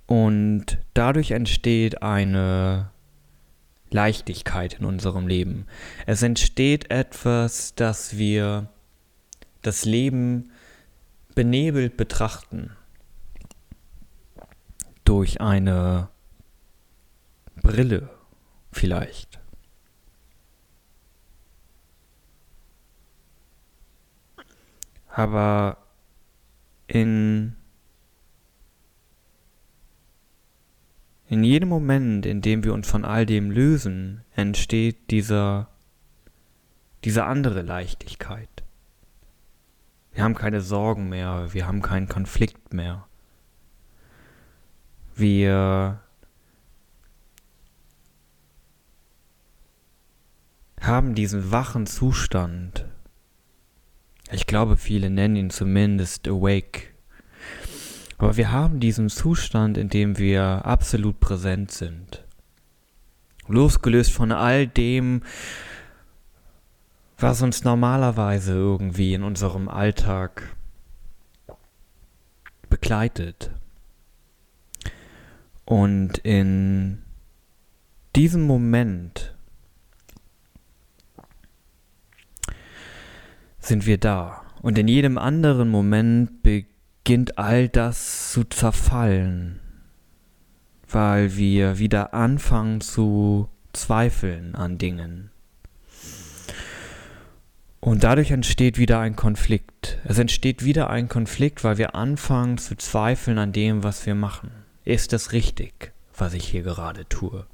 Und 0.05 0.77
dadurch 0.93 1.31
entsteht 1.31 2.03
eine 2.03 2.91
Leichtigkeit 3.89 4.73
in 4.79 4.85
unserem 4.85 5.27
Leben. 5.27 5.65
Es 6.05 6.21
entsteht 6.23 6.91
etwas, 6.91 7.73
dass 7.75 8.17
wir 8.17 8.69
das 9.61 9.85
Leben 9.85 10.51
benebelt 11.33 11.97
betrachten. 11.97 12.71
Durch 15.03 15.41
eine 15.41 16.09
Brille 17.61 18.09
vielleicht. 18.71 19.39
Aber 25.09 25.77
in 26.87 27.55
In 31.33 31.43
jedem 31.43 31.69
Moment, 31.69 32.27
in 32.27 32.41
dem 32.41 32.63
wir 32.63 32.75
uns 32.75 32.87
von 32.87 33.03
all 33.03 33.25
dem 33.25 33.49
lösen, 33.49 34.23
entsteht 34.35 35.09
dieser, 35.09 35.67
diese 37.03 37.23
andere 37.23 37.63
Leichtigkeit. 37.63 38.52
Wir 40.13 40.23
haben 40.23 40.35
keine 40.35 40.61
Sorgen 40.61 41.09
mehr, 41.09 41.53
wir 41.53 41.67
haben 41.67 41.81
keinen 41.81 42.07
Konflikt 42.07 42.73
mehr. 42.73 43.07
Wir 45.15 45.99
haben 50.79 51.15
diesen 51.15 51.51
wachen 51.51 51.85
Zustand. 51.85 52.85
Ich 54.31 54.47
glaube, 54.47 54.77
viele 54.77 55.09
nennen 55.09 55.35
ihn 55.35 55.49
zumindest 55.49 56.27
awake. 56.27 56.93
Aber 58.17 58.37
wir 58.37 58.51
haben 58.51 58.79
diesen 58.79 59.09
Zustand, 59.09 59.77
in 59.77 59.89
dem 59.89 60.17
wir 60.17 60.65
absolut 60.65 61.19
präsent 61.19 61.71
sind. 61.71 62.23
Losgelöst 63.47 64.11
von 64.11 64.31
all 64.31 64.67
dem, 64.67 65.23
was 67.17 67.41
uns 67.41 67.63
normalerweise 67.63 68.53
irgendwie 68.53 69.13
in 69.13 69.23
unserem 69.23 69.69
Alltag 69.69 70.55
begleitet. 72.69 73.51
Und 75.65 76.17
in 76.19 77.01
diesem 78.15 78.43
Moment 78.43 79.33
sind 83.59 83.85
wir 83.85 83.97
da. 83.97 84.41
Und 84.61 84.77
in 84.77 84.87
jedem 84.87 85.17
anderen 85.17 85.69
Moment 85.69 86.43
beginnt 86.43 87.37
all 87.37 87.69
das 87.69 88.31
zu 88.31 88.43
zerfallen, 88.43 89.59
weil 90.89 91.35
wir 91.35 91.79
wieder 91.79 92.13
anfangen 92.13 92.81
zu 92.81 93.49
zweifeln 93.73 94.55
an 94.55 94.77
Dingen. 94.77 95.32
Und 97.83 98.05
dadurch 98.05 98.31
entsteht 98.31 98.77
wieder 98.77 99.01
ein 99.01 99.17
Konflikt. 99.17 99.99
Es 100.05 100.17
entsteht 100.17 100.63
wieder 100.63 100.89
ein 100.89 101.09
Konflikt, 101.09 101.65
weil 101.65 101.77
wir 101.77 101.95
anfangen 101.95 102.57
zu 102.57 102.77
zweifeln 102.77 103.37
an 103.37 103.51
dem, 103.51 103.83
was 103.83 104.05
wir 104.05 104.15
machen. 104.15 104.51
Ist 104.85 105.11
das 105.11 105.33
richtig, 105.33 105.91
was 106.15 106.33
ich 106.33 106.47
hier 106.47 106.63
gerade 106.63 107.05
tue? 107.09 107.45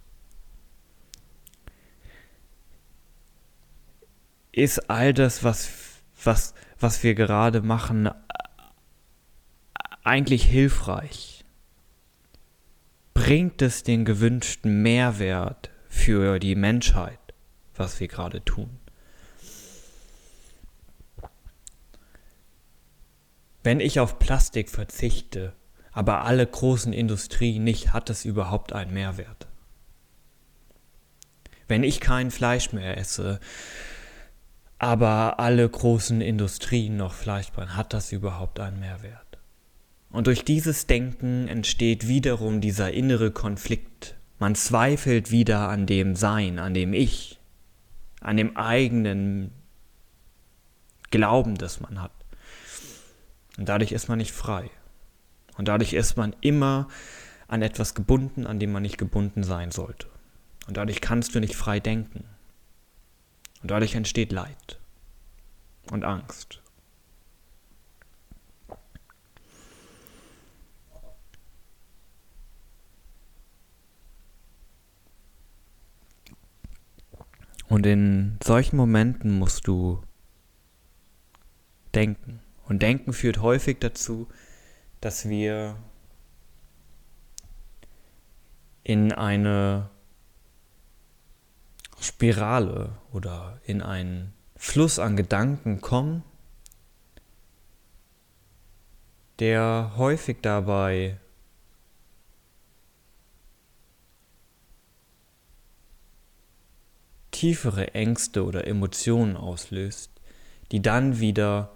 Ist 4.51 4.87
all 4.87 5.15
das, 5.15 5.43
was, 5.43 5.71
was, 6.23 6.53
was 6.79 7.01
wir 7.01 7.15
gerade 7.15 7.61
machen, 7.61 8.11
eigentlich 10.03 10.43
hilfreich? 10.43 11.43
Bringt 13.15 13.63
es 13.63 13.81
den 13.81 14.05
gewünschten 14.05 14.83
Mehrwert 14.83 15.71
für 15.87 16.37
die 16.37 16.53
Menschheit, 16.53 17.17
was 17.75 17.99
wir 17.99 18.07
gerade 18.07 18.45
tun? 18.45 18.78
Wenn 23.63 23.79
ich 23.79 23.99
auf 23.99 24.19
Plastik 24.19 24.69
verzichte, 24.69 25.53
aber 25.91 26.23
alle 26.23 26.45
großen 26.45 26.93
Industrien 26.93 27.63
nicht, 27.63 27.93
hat 27.93 28.09
es 28.09 28.25
überhaupt 28.25 28.73
einen 28.73 28.93
Mehrwert? 28.93 29.47
Wenn 31.67 31.83
ich 31.83 31.99
kein 31.99 32.31
Fleisch 32.31 32.71
mehr 32.71 32.97
esse, 32.97 33.39
aber 34.79 35.39
alle 35.39 35.67
großen 35.67 36.21
Industrien 36.21 36.95
noch 36.95 37.13
Fleisch 37.13 37.51
bringen, 37.51 37.75
hat 37.75 37.93
das 37.93 38.11
überhaupt 38.11 38.59
einen 38.59 38.79
Mehrwert? 38.79 39.37
Und 40.09 40.27
durch 40.27 40.43
dieses 40.43 40.87
Denken 40.87 41.47
entsteht 41.47 42.07
wiederum 42.07 42.61
dieser 42.61 42.91
innere 42.91 43.29
Konflikt. 43.29 44.15
Man 44.39 44.55
zweifelt 44.55 45.31
wieder 45.31 45.69
an 45.69 45.85
dem 45.85 46.15
Sein, 46.15 46.59
an 46.59 46.73
dem 46.73 46.93
Ich, 46.93 47.39
an 48.21 48.37
dem 48.37 48.57
eigenen 48.57 49.51
Glauben, 51.11 51.55
das 51.55 51.81
man 51.81 52.01
hat. 52.01 52.18
Und 53.59 53.67
dadurch 53.67 53.91
ist 53.91 54.07
man 54.07 54.17
nicht 54.17 54.31
frei. 54.31 54.71
Und 55.57 55.67
dadurch 55.67 55.91
ist 55.91 56.15
man 56.15 56.33
immer 56.39 56.87
an 57.49 57.61
etwas 57.61 57.93
gebunden, 57.93 58.47
an 58.47 58.57
dem 58.57 58.71
man 58.71 58.81
nicht 58.81 58.97
gebunden 58.97 59.43
sein 59.43 59.71
sollte. 59.71 60.07
Und 60.67 60.77
dadurch 60.77 61.01
kannst 61.01 61.35
du 61.35 61.41
nicht 61.41 61.57
frei 61.57 61.81
denken. 61.81 62.23
Und 63.61 63.69
dadurch 63.69 63.95
entsteht 63.95 64.31
Leid 64.31 64.79
und 65.91 66.05
Angst 66.05 66.61
Und 77.67 77.85
in 77.85 78.39
solchen 78.43 78.77
Momenten 78.77 79.37
musst 79.37 79.67
du 79.67 80.01
denken. 81.93 82.41
Und 82.69 82.83
denken 82.83 83.13
führt 83.13 83.41
häufig 83.41 83.79
dazu, 83.79 84.27
dass 85.01 85.27
wir 85.27 85.75
in 88.83 89.11
eine 89.11 89.89
Spirale 91.99 92.95
oder 93.11 93.59
in 93.65 93.81
einen 93.81 94.33
Fluss 94.55 94.99
an 94.99 95.17
Gedanken 95.17 95.81
kommen, 95.81 96.23
der 99.39 99.93
häufig 99.97 100.37
dabei 100.41 101.19
tiefere 107.31 107.95
Ängste 107.95 108.45
oder 108.45 108.67
Emotionen 108.67 109.37
auslöst, 109.37 110.11
die 110.71 110.83
dann 110.83 111.19
wieder 111.19 111.75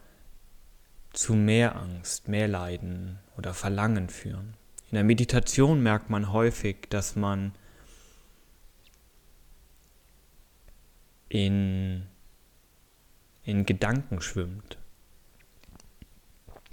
zu 1.14 1.34
mehr 1.34 1.76
Angst, 1.76 2.28
mehr 2.28 2.48
Leiden 2.48 3.20
oder 3.38 3.54
Verlangen 3.54 4.10
führen. 4.10 4.56
In 4.90 4.96
der 4.96 5.04
Meditation 5.04 5.82
merkt 5.82 6.10
man 6.10 6.32
häufig, 6.32 6.88
dass 6.90 7.16
man 7.16 7.54
in, 11.30 12.04
in 13.44 13.66
Gedanken 13.66 14.22
schwimmt. 14.22 14.78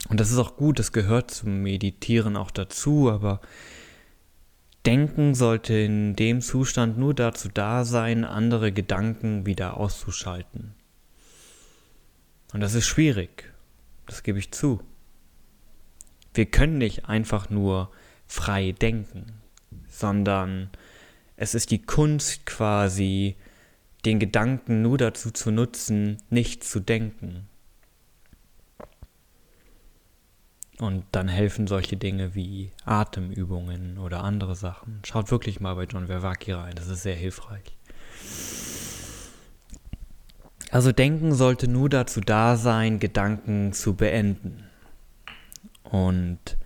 Und 0.08 0.18
das 0.18 0.30
ist 0.30 0.38
auch 0.38 0.56
gut, 0.56 0.78
das 0.78 0.92
gehört 0.92 1.30
zum 1.30 1.62
Meditieren 1.62 2.36
auch 2.36 2.50
dazu, 2.50 3.10
aber 3.10 3.40
Denken 4.86 5.34
sollte 5.34 5.74
in 5.74 6.16
dem 6.16 6.40
Zustand 6.40 6.96
nur 6.96 7.12
dazu 7.12 7.50
da 7.52 7.84
sein, 7.84 8.24
andere 8.24 8.72
Gedanken 8.72 9.44
wieder 9.44 9.76
auszuschalten. 9.76 10.74
Und 12.54 12.60
das 12.60 12.74
ist 12.74 12.86
schwierig, 12.86 13.49
das 14.10 14.22
gebe 14.22 14.38
ich 14.38 14.52
zu. 14.52 14.80
Wir 16.34 16.46
können 16.46 16.78
nicht 16.78 17.06
einfach 17.06 17.50
nur 17.50 17.90
frei 18.26 18.72
denken, 18.72 19.40
sondern 19.88 20.70
es 21.36 21.54
ist 21.54 21.70
die 21.70 21.82
Kunst 21.82 22.46
quasi, 22.46 23.36
den 24.04 24.18
Gedanken 24.18 24.82
nur 24.82 24.98
dazu 24.98 25.30
zu 25.30 25.50
nutzen, 25.50 26.18
nicht 26.30 26.64
zu 26.64 26.80
denken. 26.80 27.48
Und 30.78 31.04
dann 31.12 31.28
helfen 31.28 31.66
solche 31.66 31.96
Dinge 31.96 32.34
wie 32.34 32.70
Atemübungen 32.86 33.98
oder 33.98 34.24
andere 34.24 34.54
Sachen. 34.54 35.02
Schaut 35.04 35.30
wirklich 35.30 35.60
mal 35.60 35.74
bei 35.74 35.84
John 35.84 36.06
Vervaki 36.06 36.52
rein, 36.52 36.74
das 36.74 36.88
ist 36.88 37.02
sehr 37.02 37.16
hilfreich. 37.16 37.76
Also 40.70 40.92
Denken 40.92 41.34
sollte 41.34 41.68
nur 41.68 41.88
dazu 41.88 42.20
da 42.20 42.56
sein, 42.56 43.00
Gedanken 43.00 43.72
zu 43.72 43.94
beenden. 43.94 44.64
Und 45.82 46.56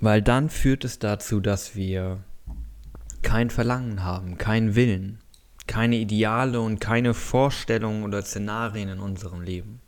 weil 0.00 0.22
dann 0.22 0.50
führt 0.50 0.84
es 0.84 0.98
dazu, 0.98 1.40
dass 1.40 1.76
wir 1.76 2.24
kein 3.22 3.50
Verlangen 3.50 4.02
haben, 4.02 4.38
keinen 4.38 4.74
Willen 4.74 5.20
keine 5.70 5.96
Ideale 5.98 6.60
und 6.60 6.80
keine 6.80 7.14
Vorstellungen 7.14 8.02
oder 8.02 8.22
Szenarien 8.22 8.88
in 8.88 8.98
unserem 8.98 9.40
Leben. 9.40 9.79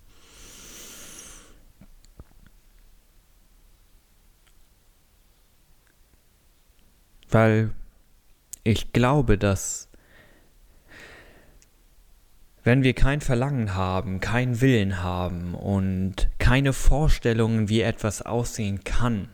Weil 7.33 7.71
ich 8.63 8.93
glaube, 8.93 9.39
dass 9.39 9.89
wenn 12.63 12.85
wir 12.85 12.93
kein 12.93 13.21
Verlangen 13.21 13.75
haben, 13.75 14.21
keinen 14.21 14.61
Willen 14.61 15.03
haben 15.03 15.55
und 15.55 16.29
keine 16.39 16.73
Vorstellungen, 16.73 17.69
wie 17.69 17.81
etwas 17.81 18.23
aussehen 18.23 18.85
kann, 18.85 19.29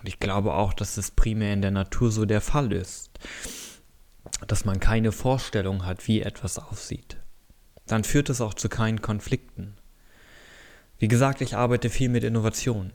und 0.00 0.08
ich 0.08 0.18
glaube 0.18 0.54
auch, 0.54 0.74
dass 0.74 0.96
es 0.96 1.12
primär 1.12 1.52
in 1.52 1.62
der 1.62 1.70
Natur 1.70 2.10
so 2.10 2.24
der 2.24 2.40
Fall 2.40 2.72
ist, 2.72 3.10
dass 4.46 4.64
man 4.64 4.80
keine 4.80 5.12
Vorstellung 5.12 5.86
hat, 5.86 6.08
wie 6.08 6.22
etwas 6.22 6.58
aussieht. 6.58 7.16
Dann 7.86 8.04
führt 8.04 8.30
es 8.30 8.40
auch 8.40 8.54
zu 8.54 8.68
keinen 8.68 9.00
Konflikten. 9.00 9.76
Wie 10.98 11.08
gesagt, 11.08 11.40
ich 11.40 11.56
arbeite 11.56 11.90
viel 11.90 12.08
mit 12.08 12.24
Innovationen 12.24 12.92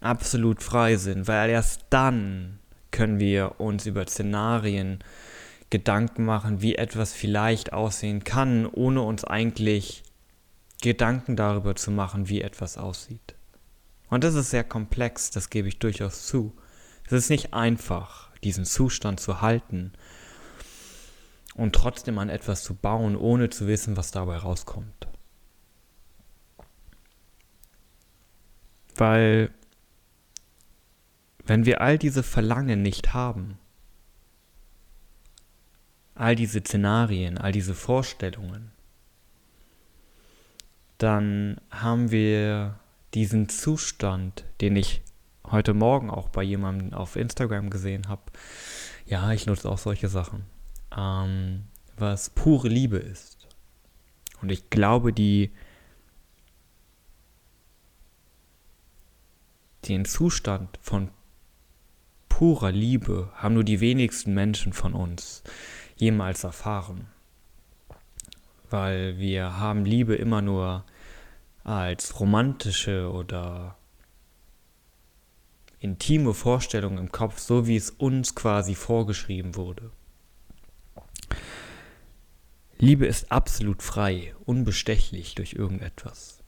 absolut 0.00 0.64
frei 0.64 0.96
sind, 0.96 1.28
weil 1.28 1.48
erst 1.48 1.84
dann 1.90 2.58
können 2.90 3.20
wir 3.20 3.60
uns 3.60 3.86
über 3.86 4.04
Szenarien 4.04 4.98
Gedanken 5.70 6.24
machen, 6.24 6.60
wie 6.60 6.74
etwas 6.74 7.12
vielleicht 7.12 7.72
aussehen 7.72 8.24
kann, 8.24 8.66
ohne 8.66 9.02
uns 9.02 9.22
eigentlich 9.22 10.02
Gedanken 10.82 11.36
darüber 11.36 11.76
zu 11.76 11.92
machen, 11.92 12.28
wie 12.28 12.42
etwas 12.42 12.76
aussieht. 12.76 13.36
Und 14.08 14.24
das 14.24 14.34
ist 14.34 14.50
sehr 14.50 14.64
komplex, 14.64 15.30
das 15.30 15.50
gebe 15.50 15.68
ich 15.68 15.78
durchaus 15.78 16.26
zu. 16.26 16.52
Es 17.06 17.12
ist 17.12 17.30
nicht 17.30 17.54
einfach, 17.54 18.32
diesen 18.42 18.64
Zustand 18.64 19.20
zu 19.20 19.40
halten 19.40 19.92
und 21.54 21.76
trotzdem 21.76 22.18
an 22.18 22.28
etwas 22.28 22.64
zu 22.64 22.74
bauen, 22.74 23.14
ohne 23.14 23.50
zu 23.50 23.68
wissen, 23.68 23.96
was 23.96 24.10
dabei 24.10 24.38
rauskommt. 24.38 25.09
Weil 29.00 29.50
wenn 31.46 31.64
wir 31.64 31.80
all 31.80 31.96
diese 31.96 32.22
Verlangen 32.22 32.82
nicht 32.82 33.14
haben, 33.14 33.58
all 36.14 36.36
diese 36.36 36.60
Szenarien, 36.60 37.38
all 37.38 37.50
diese 37.50 37.74
Vorstellungen, 37.74 38.72
dann 40.98 41.62
haben 41.70 42.10
wir 42.10 42.78
diesen 43.14 43.48
Zustand, 43.48 44.44
den 44.60 44.76
ich 44.76 45.00
heute 45.50 45.72
Morgen 45.72 46.10
auch 46.10 46.28
bei 46.28 46.42
jemandem 46.42 46.92
auf 46.92 47.16
Instagram 47.16 47.70
gesehen 47.70 48.06
habe. 48.06 48.24
Ja, 49.06 49.32
ich 49.32 49.46
nutze 49.46 49.70
auch 49.70 49.78
solche 49.78 50.08
Sachen, 50.08 50.44
ähm, 50.94 51.62
was 51.96 52.28
pure 52.28 52.68
Liebe 52.68 52.98
ist. 52.98 53.48
Und 54.42 54.52
ich 54.52 54.68
glaube, 54.68 55.14
die 55.14 55.52
den 59.88 60.04
Zustand 60.04 60.78
von 60.82 61.10
purer 62.28 62.72
Liebe 62.72 63.30
haben 63.34 63.54
nur 63.54 63.64
die 63.64 63.80
wenigsten 63.80 64.34
Menschen 64.34 64.72
von 64.72 64.94
uns 64.94 65.42
jemals 65.96 66.44
erfahren. 66.44 67.06
Weil 68.70 69.18
wir 69.18 69.58
haben 69.58 69.84
Liebe 69.84 70.14
immer 70.14 70.40
nur 70.42 70.84
als 71.64 72.18
romantische 72.18 73.10
oder 73.10 73.76
intime 75.80 76.34
Vorstellung 76.34 76.98
im 76.98 77.10
Kopf, 77.10 77.38
so 77.38 77.66
wie 77.66 77.76
es 77.76 77.90
uns 77.90 78.34
quasi 78.34 78.74
vorgeschrieben 78.74 79.56
wurde. 79.56 79.90
Liebe 82.78 83.06
ist 83.06 83.30
absolut 83.30 83.82
frei, 83.82 84.34
unbestechlich 84.46 85.34
durch 85.34 85.52
irgendetwas. 85.52 86.39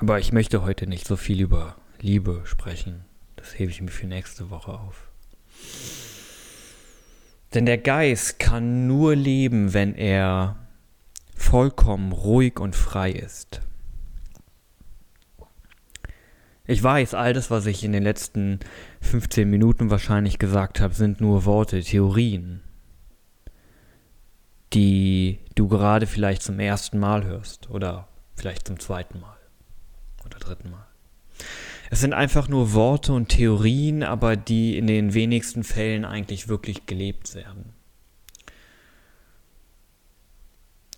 Aber 0.00 0.18
ich 0.18 0.32
möchte 0.32 0.62
heute 0.62 0.86
nicht 0.86 1.06
so 1.06 1.16
viel 1.16 1.42
über 1.42 1.76
Liebe 2.00 2.40
sprechen. 2.44 3.04
Das 3.36 3.58
hebe 3.58 3.70
ich 3.70 3.82
mir 3.82 3.90
für 3.90 4.06
nächste 4.06 4.48
Woche 4.48 4.72
auf. 4.72 5.10
Denn 7.52 7.66
der 7.66 7.76
Geist 7.76 8.38
kann 8.38 8.86
nur 8.86 9.14
leben, 9.14 9.74
wenn 9.74 9.94
er 9.94 10.56
vollkommen 11.34 12.12
ruhig 12.12 12.58
und 12.58 12.74
frei 12.74 13.12
ist. 13.12 13.60
Ich 16.66 16.82
weiß, 16.82 17.12
all 17.12 17.34
das, 17.34 17.50
was 17.50 17.66
ich 17.66 17.84
in 17.84 17.92
den 17.92 18.02
letzten 18.02 18.60
15 19.02 19.50
Minuten 19.50 19.90
wahrscheinlich 19.90 20.38
gesagt 20.38 20.80
habe, 20.80 20.94
sind 20.94 21.20
nur 21.20 21.44
Worte, 21.44 21.82
Theorien. 21.82 22.62
die 24.72 25.40
du 25.56 25.68
gerade 25.68 26.06
vielleicht 26.06 26.42
zum 26.42 26.58
ersten 26.58 26.98
Mal 27.00 27.24
hörst 27.24 27.68
oder 27.68 28.08
vielleicht 28.36 28.68
zum 28.68 28.78
zweiten 28.78 29.20
Mal 29.20 29.39
oder 30.24 30.38
dritten 30.38 30.70
Mal. 30.70 30.86
Es 31.90 32.00
sind 32.00 32.12
einfach 32.12 32.48
nur 32.48 32.72
Worte 32.72 33.12
und 33.12 33.30
Theorien, 33.30 34.02
aber 34.02 34.36
die 34.36 34.78
in 34.78 34.86
den 34.86 35.12
wenigsten 35.12 35.64
Fällen 35.64 36.04
eigentlich 36.04 36.48
wirklich 36.48 36.86
gelebt 36.86 37.34
werden. 37.34 37.72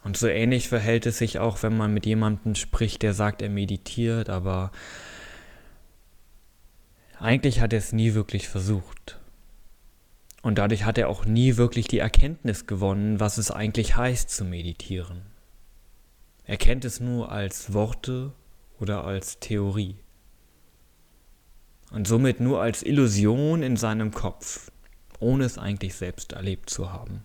Und 0.05 0.17
so 0.17 0.27
ähnlich 0.27 0.69
verhält 0.69 1.07
es 1.07 1.19
sich 1.19 1.39
auch, 1.39 1.63
wenn 1.63 1.77
man 1.77 1.95
mit 1.95 2.07
jemandem 2.07 2.55
spricht, 2.57 3.03
der 3.03 3.15
sagt, 3.15 3.41
er 3.41 3.49
meditiert, 3.49 4.29
aber 4.29 4.73
eigentlich 7.19 7.61
hat 7.61 7.73
er 7.73 7.79
es 7.79 7.93
nie 7.93 8.15
wirklich 8.15 8.49
versucht. 8.49 9.21
Und 10.43 10.59
dadurch 10.59 10.85
hat 10.85 10.99
er 10.99 11.09
auch 11.09 11.25
nie 11.25 11.57
wirklich 11.57 11.87
die 11.87 12.01
Erkenntnis 12.01 12.67
gewonnen, 12.67 13.21
was 13.21 13.39
es 13.39 13.53
eigentlich 13.53 13.97
heißt 13.97 14.29
zu 14.29 14.45
meditieren. 14.45 15.23
Er 16.45 16.57
kennt 16.57 16.85
es 16.85 16.99
nur 16.99 17.31
als 17.31 17.73
Worte 17.73 18.33
oder 18.83 19.05
als 19.05 19.39
Theorie. 19.39 19.97
Und 21.93 22.09
somit 22.09 22.41
nur 22.41 22.61
als 22.61 22.83
Illusion 22.83 23.63
in 23.63 23.77
seinem 23.77 24.11
Kopf, 24.11 24.73
ohne 25.21 25.45
es 25.45 25.57
eigentlich 25.57 25.95
selbst 25.95 26.33
erlebt 26.33 26.69
zu 26.69 26.93
haben. 26.93 27.23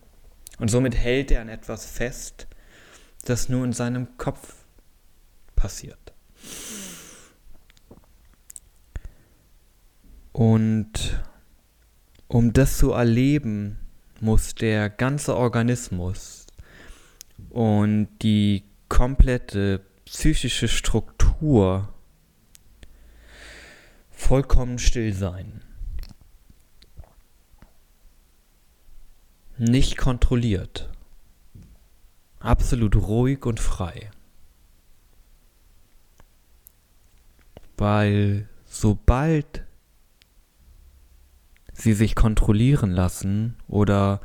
Und 0.59 0.69
somit 0.69 0.95
hält 0.95 1.31
er 1.31 1.41
an 1.41 1.49
etwas 1.49 1.85
fest, 1.85 2.45
das 3.25 3.49
nur 3.49 3.65
in 3.65 3.73
seinem 3.73 4.17
Kopf 4.17 4.53
passiert. 5.55 6.13
Und 10.31 11.23
um 12.27 12.53
das 12.53 12.77
zu 12.77 12.91
erleben, 12.91 13.79
muss 14.21 14.53
der 14.53 14.91
ganze 14.91 15.35
Organismus 15.35 16.45
und 17.49 18.09
die 18.21 18.63
komplette 18.89 19.81
psychische 20.05 20.67
Struktur 20.67 21.16
vollkommen 24.11 24.79
still 24.79 25.13
sein. 25.13 25.61
Nicht 29.57 29.97
kontrolliert 29.97 30.89
absolut 32.39 32.95
ruhig 32.95 33.45
und 33.45 33.59
frei. 33.59 34.09
Weil 37.77 38.47
sobald 38.65 39.63
sie 41.73 41.93
sich 41.93 42.15
kontrollieren 42.15 42.91
lassen 42.91 43.55
oder 43.67 44.21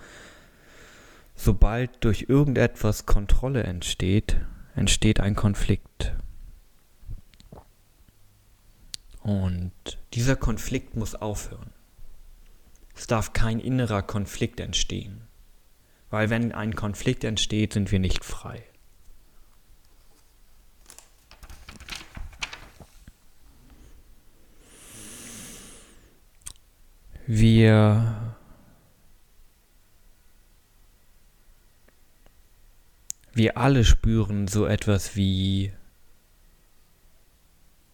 sobald 1.35 2.03
durch 2.05 2.27
irgendetwas 2.29 3.05
Kontrolle 3.05 3.65
entsteht, 3.65 4.37
entsteht 4.75 5.21
ein 5.21 5.35
Konflikt. 5.35 6.15
Und 9.23 9.73
dieser 10.15 10.37
Konflikt 10.37 10.97
muss 10.97 11.15
aufhören. 11.15 11.73
Es 12.95 13.07
darf 13.07 13.33
kein 13.33 13.61
innerer 13.61 14.03
Konflikt 14.03 14.61
entstehen. 14.61 15.29
Weil 16.11 16.29
wenn 16.29 16.53
ein 16.53 16.75
Konflikt 16.75 17.25
entsteht, 17.25 17.73
sind 17.73 17.91
wir 17.91 18.01
nicht 18.01 18.25
frei. 18.25 18.65
Wir 27.27 28.37
wir 33.33 33.57
alle 33.57 33.85
spüren 33.85 34.49
so 34.49 34.67
etwas 34.67 35.17
wie 35.17 35.73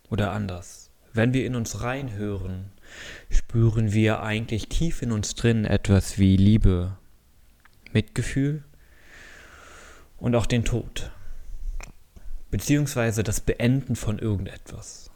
oder 0.08 0.32
anders. 0.32 0.87
Wenn 1.12 1.32
wir 1.32 1.46
in 1.46 1.56
uns 1.56 1.80
reinhören, 1.80 2.70
spüren 3.30 3.92
wir 3.92 4.22
eigentlich 4.22 4.68
tief 4.68 5.02
in 5.02 5.12
uns 5.12 5.34
drin 5.34 5.64
etwas 5.64 6.18
wie 6.18 6.36
Liebe, 6.36 6.96
Mitgefühl 7.92 8.62
und 10.18 10.34
auch 10.34 10.46
den 10.46 10.64
Tod, 10.64 11.10
beziehungsweise 12.50 13.22
das 13.22 13.40
Beenden 13.40 13.96
von 13.96 14.18
irgendetwas. 14.18 15.07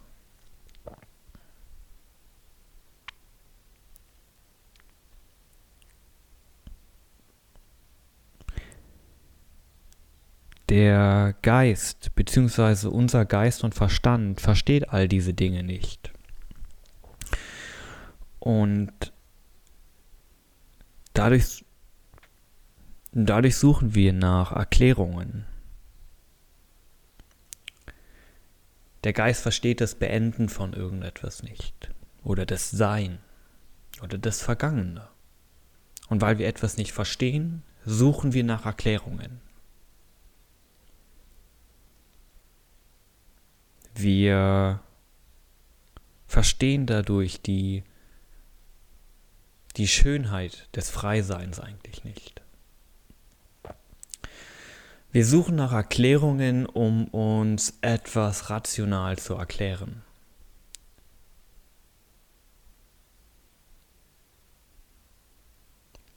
Der 10.69 11.35
Geist, 11.41 12.15
beziehungsweise 12.15 12.89
unser 12.89 13.25
Geist 13.25 13.63
und 13.63 13.75
Verstand 13.75 14.41
versteht 14.41 14.89
all 14.89 15.07
diese 15.07 15.33
Dinge 15.33 15.63
nicht. 15.63 16.11
Und 18.39 19.13
dadurch 21.13 21.63
Dadurch 23.15 23.57
suchen 23.57 23.93
wir 23.93 24.11
nach 24.11 24.51
Erklärungen. 24.51 25.45
Der 29.03 29.13
Geist 29.13 29.43
versteht 29.43 29.81
das 29.81 29.93
Beenden 29.93 30.49
von 30.49 30.73
irgendetwas 30.73 31.43
nicht 31.43 31.91
oder 32.23 32.47
das 32.47 32.71
Sein 32.71 33.19
oder 34.01 34.17
das 34.17 34.41
Vergangene. 34.41 35.09
Und 36.09 36.21
weil 36.21 36.39
wir 36.39 36.47
etwas 36.47 36.77
nicht 36.77 36.91
verstehen, 36.91 37.61
suchen 37.85 38.33
wir 38.33 38.43
nach 38.43 38.65
Erklärungen. 38.65 39.39
Wir 43.95 44.81
verstehen 46.27 46.85
dadurch 46.85 47.41
die, 47.41 47.83
die 49.77 49.87
Schönheit 49.87 50.67
des 50.75 50.89
Freiseins 50.89 51.59
eigentlich 51.59 52.03
nicht. 52.03 52.41
Wir 55.11 55.27
suchen 55.27 55.55
nach 55.55 55.71
Erklärungen, 55.71 56.65
um 56.65 57.07
uns 57.09 57.77
etwas 57.81 58.49
rational 58.49 59.19
zu 59.19 59.35
erklären. 59.35 60.01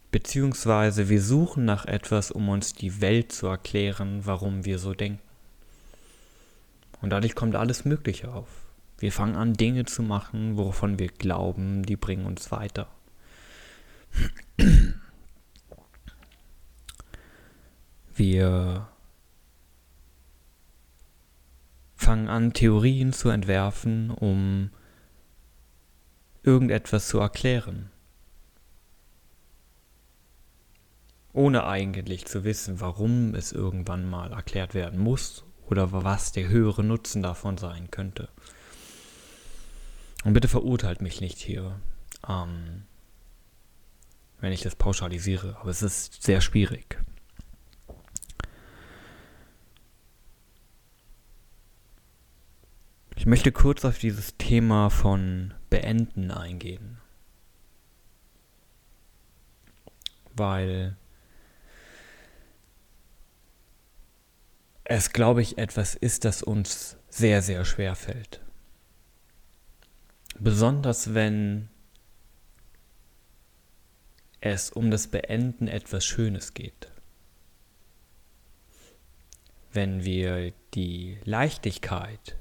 Beziehungsweise 0.09 1.09
wir 1.09 1.21
suchen 1.21 1.63
nach 1.63 1.85
etwas, 1.85 2.31
um 2.31 2.49
uns 2.49 2.73
die 2.73 3.01
Welt 3.01 3.31
zu 3.31 3.45
erklären, 3.45 4.25
warum 4.25 4.65
wir 4.65 4.79
so 4.79 4.95
denken. 4.95 5.26
Und 7.01 7.11
dadurch 7.11 7.35
kommt 7.35 7.55
alles 7.55 7.85
Mögliche 7.85 8.33
auf. 8.33 8.47
Wir 8.97 9.11
fangen 9.11 9.35
an, 9.35 9.53
Dinge 9.53 9.85
zu 9.85 10.01
machen, 10.01 10.57
wovon 10.57 10.97
wir 10.97 11.09
glauben, 11.09 11.83
die 11.83 11.95
bringen 11.95 12.25
uns 12.25 12.51
weiter. 12.51 12.87
Wir 18.15 18.87
fangen 21.95 22.27
an, 22.27 22.53
Theorien 22.53 23.13
zu 23.13 23.29
entwerfen, 23.29 24.09
um 24.09 24.71
irgendetwas 26.41 27.07
zu 27.07 27.19
erklären. 27.19 27.91
Ohne 31.33 31.67
eigentlich 31.67 32.25
zu 32.25 32.43
wissen, 32.43 32.81
warum 32.81 33.35
es 33.35 33.51
irgendwann 33.51 34.09
mal 34.09 34.31
erklärt 34.31 34.73
werden 34.73 34.97
muss 34.97 35.46
oder 35.67 35.91
was 35.91 36.31
der 36.31 36.47
höhere 36.47 36.83
Nutzen 36.83 37.21
davon 37.21 37.57
sein 37.57 37.91
könnte. 37.91 38.29
Und 40.23 40.33
bitte 40.33 40.47
verurteilt 40.47 41.01
mich 41.01 41.21
nicht 41.21 41.37
hier, 41.37 41.79
ähm, 42.27 42.83
wenn 44.39 44.51
ich 44.51 44.61
das 44.61 44.75
pauschalisiere, 44.75 45.57
aber 45.59 45.69
es 45.69 45.81
ist 45.81 46.23
sehr 46.23 46.41
schwierig. 46.41 46.97
Ich 53.15 53.25
möchte 53.25 53.51
kurz 53.51 53.83
auf 53.83 53.97
dieses 53.97 54.37
Thema 54.37 54.89
von 54.89 55.53
Beenden 55.69 56.31
eingehen. 56.31 56.99
Weil 60.35 60.95
es, 64.89 65.11
glaube 65.11 65.41
ich, 65.41 65.57
etwas 65.57 65.95
ist, 65.95 66.23
das 66.23 66.41
uns 66.41 66.95
sehr, 67.09 67.41
sehr 67.41 67.65
schwer 67.65 67.95
fällt. 67.95 68.39
Besonders 70.39 71.13
wenn 71.13 71.67
es 74.39 74.71
um 74.71 74.89
das 74.89 75.07
Beenden 75.07 75.67
etwas 75.67 76.05
Schönes 76.05 76.53
geht. 76.53 76.89
Wenn 79.73 80.05
wir 80.05 80.53
die 80.73 81.17
Leichtigkeit 81.25 82.37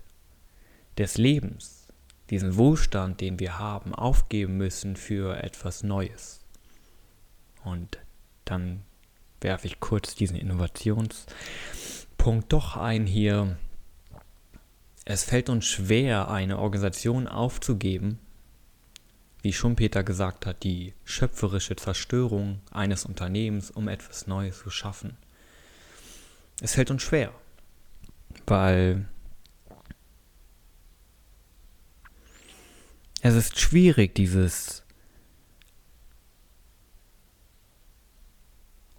des 0.99 1.19
Lebens, 1.19 1.89
diesen 2.31 2.57
Wohlstand, 2.57 3.21
den 3.21 3.41
wir 3.41 3.59
haben, 3.59 3.93
aufgeben 3.93 4.57
müssen 4.57 4.95
für 4.95 5.43
etwas 5.43 5.83
Neues. 5.83 6.41
Und 7.65 7.99
dann 8.45 8.85
werfe 9.41 9.67
ich 9.67 9.81
kurz 9.81 10.15
diesen 10.15 10.37
Innovationspunkt 12.17 12.53
doch 12.53 12.77
ein 12.77 13.07
hier. 13.07 13.57
Es 15.05 15.23
fällt 15.23 15.49
uns 15.49 15.67
schwer, 15.67 16.29
eine 16.29 16.59
Organisation 16.59 17.29
aufzugeben, 17.29 18.19
wie 19.43 19.53
Schumpeter 19.53 20.03
gesagt 20.03 20.47
hat, 20.47 20.65
die 20.65 20.95
schöpferische 21.05 21.77
Zerstörung 21.77 22.61
eines 22.73 23.05
Unternehmens, 23.05 23.71
um 23.71 23.87
etwas 23.87 24.27
Neues 24.27 24.59
zu 24.59 24.71
schaffen. 24.71 25.17
Es 26.61 26.75
fällt 26.75 26.91
uns 26.91 27.03
schwer, 27.03 27.33
weil 28.47 29.07
es 33.23 33.35
ist 33.35 33.61
schwierig, 33.61 34.17
dieses 34.17 34.83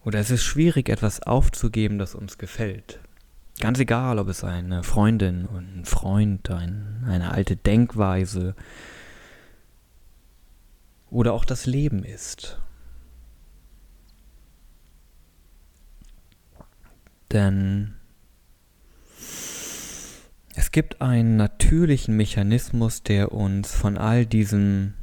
oder 0.06 0.20
es 0.20 0.32
ist 0.32 0.44
schwierig, 0.44 0.88
etwas 0.88 1.22
aufzugeben, 1.24 1.98
das 2.00 2.16
uns 2.16 2.38
gefällt. 2.38 3.02
Ganz 3.60 3.80
egal, 3.80 4.20
ob 4.20 4.28
es 4.28 4.44
eine 4.44 4.84
Freundin, 4.84 5.48
ein 5.50 5.86
Freund, 5.86 6.52
ein, 6.52 7.04
eine 7.08 7.32
alte 7.32 7.56
Denkweise 7.56 8.56
oder 11.10 11.34
auch 11.34 11.44
das 11.44 11.66
Leben 11.66 12.04
ist. 12.04 12.60
Denn 17.32 17.96
es 20.56 20.72
gibt 20.72 21.02
einen 21.02 21.36
natürlichen 21.36 22.16
Mechanismus, 22.16 23.02
der 23.02 23.32
uns 23.32 23.74
von 23.74 23.98
all 23.98 24.28
diesen 24.28 24.94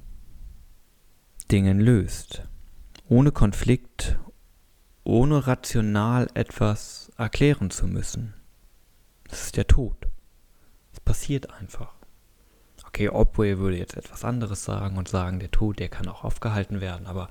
Dingen 1.51 1.81
löst. 1.81 2.47
Ohne 3.09 3.33
Konflikt, 3.33 4.19
ohne 5.03 5.47
rational 5.47 6.29
etwas 6.35 7.11
erklären 7.19 7.71
zu 7.71 7.89
müssen. 7.89 8.35
Das 9.29 9.45
ist 9.45 9.57
der 9.57 9.67
Tod. 9.67 9.97
Es 10.93 11.01
passiert 11.01 11.51
einfach. 11.51 11.95
Okay, 12.87 13.09
Obway 13.09 13.59
würde 13.59 13.77
jetzt 13.77 13.97
etwas 13.97 14.25
anderes 14.25 14.65
sagen 14.65 14.97
und 14.97 15.09
sagen, 15.09 15.41
der 15.41 15.51
Tod, 15.51 15.81
der 15.81 15.89
kann 15.89 16.07
auch 16.09 16.23
aufgehalten 16.23 16.81
werden, 16.81 17.07
aber 17.07 17.29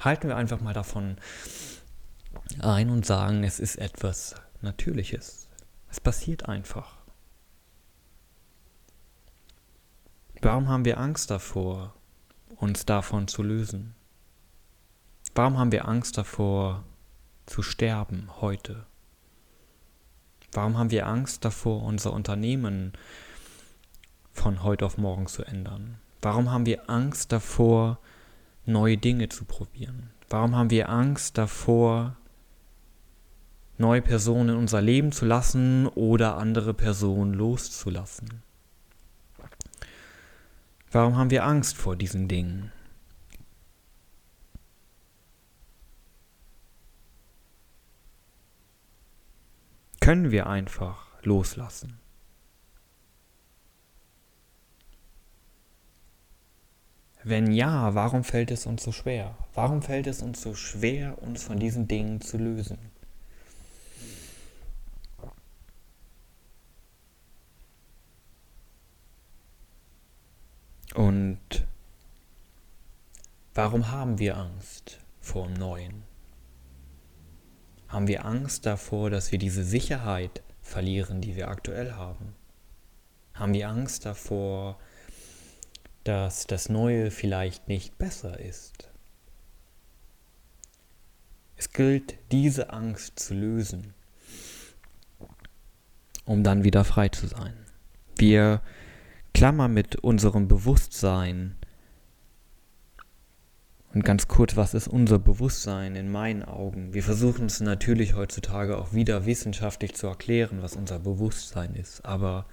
halten 0.00 0.28
wir 0.28 0.36
einfach 0.36 0.60
mal 0.60 0.72
davon 0.72 1.18
ein 2.60 2.88
und 2.90 3.04
sagen, 3.04 3.44
es 3.44 3.60
ist 3.60 3.76
etwas 3.76 4.34
Natürliches. 4.62 5.48
Es 5.90 6.00
passiert 6.00 6.48
einfach. 6.48 6.96
Warum 10.40 10.68
haben 10.68 10.84
wir 10.84 10.98
Angst 10.98 11.30
davor, 11.30 11.94
uns 12.56 12.86
davon 12.86 13.28
zu 13.28 13.42
lösen? 13.42 13.94
Warum 15.34 15.58
haben 15.58 15.72
wir 15.72 15.88
Angst 15.88 16.16
davor, 16.16 16.84
zu 17.46 17.62
sterben 17.62 18.30
heute? 18.40 18.86
Warum 20.54 20.78
haben 20.78 20.92
wir 20.92 21.08
Angst 21.08 21.44
davor, 21.44 21.82
unser 21.82 22.12
Unternehmen 22.12 22.92
von 24.32 24.62
heute 24.62 24.86
auf 24.86 24.98
morgen 24.98 25.26
zu 25.26 25.42
ändern? 25.42 25.96
Warum 26.22 26.50
haben 26.50 26.64
wir 26.64 26.88
Angst 26.88 27.32
davor, 27.32 27.98
neue 28.64 28.96
Dinge 28.96 29.28
zu 29.28 29.44
probieren? 29.44 30.10
Warum 30.30 30.54
haben 30.54 30.70
wir 30.70 30.88
Angst 30.88 31.36
davor, 31.38 32.16
neue 33.78 34.00
Personen 34.00 34.50
in 34.50 34.56
unser 34.56 34.80
Leben 34.80 35.10
zu 35.10 35.26
lassen 35.26 35.88
oder 35.88 36.36
andere 36.36 36.72
Personen 36.72 37.34
loszulassen? 37.34 38.42
Warum 40.92 41.16
haben 41.16 41.30
wir 41.30 41.44
Angst 41.44 41.76
vor 41.76 41.96
diesen 41.96 42.28
Dingen? 42.28 42.70
Können 50.04 50.30
wir 50.30 50.46
einfach 50.46 51.06
loslassen? 51.22 51.98
Wenn 57.22 57.50
ja, 57.50 57.94
warum 57.94 58.22
fällt 58.22 58.50
es 58.50 58.66
uns 58.66 58.82
so 58.82 58.92
schwer? 58.92 59.34
Warum 59.54 59.80
fällt 59.80 60.06
es 60.06 60.20
uns 60.20 60.42
so 60.42 60.54
schwer, 60.54 61.22
uns 61.22 61.42
von 61.42 61.58
diesen 61.58 61.88
Dingen 61.88 62.20
zu 62.20 62.36
lösen? 62.36 62.76
Und 70.92 71.66
warum 73.54 73.90
haben 73.90 74.18
wir 74.18 74.36
Angst 74.36 75.00
vor 75.22 75.46
dem 75.46 75.54
Neuen? 75.54 76.13
Haben 77.94 78.08
wir 78.08 78.24
Angst 78.24 78.66
davor, 78.66 79.08
dass 79.08 79.30
wir 79.30 79.38
diese 79.38 79.62
Sicherheit 79.62 80.42
verlieren, 80.62 81.20
die 81.20 81.36
wir 81.36 81.46
aktuell 81.46 81.92
haben? 81.92 82.34
Haben 83.34 83.54
wir 83.54 83.68
Angst 83.68 84.04
davor, 84.04 84.80
dass 86.02 86.48
das 86.48 86.68
Neue 86.68 87.12
vielleicht 87.12 87.68
nicht 87.68 87.96
besser 87.96 88.40
ist? 88.40 88.90
Es 91.54 91.70
gilt, 91.70 92.16
diese 92.32 92.70
Angst 92.70 93.20
zu 93.20 93.32
lösen, 93.32 93.94
um 96.24 96.42
dann 96.42 96.64
wieder 96.64 96.82
frei 96.82 97.10
zu 97.10 97.28
sein. 97.28 97.54
Wir 98.16 98.60
Klammer 99.34 99.68
mit 99.68 99.94
unserem 99.94 100.48
Bewusstsein. 100.48 101.54
Und 103.94 104.04
ganz 104.04 104.26
kurz, 104.26 104.56
was 104.56 104.74
ist 104.74 104.88
unser 104.88 105.20
Bewusstsein 105.20 105.94
in 105.94 106.10
meinen 106.10 106.42
Augen? 106.42 106.92
Wir 106.92 107.04
versuchen 107.04 107.46
es 107.46 107.60
natürlich 107.60 108.14
heutzutage 108.16 108.76
auch 108.76 108.92
wieder 108.92 109.24
wissenschaftlich 109.24 109.94
zu 109.94 110.08
erklären, 110.08 110.62
was 110.62 110.74
unser 110.74 110.98
Bewusstsein 110.98 111.74
ist. 111.76 112.04
Aber 112.04 112.46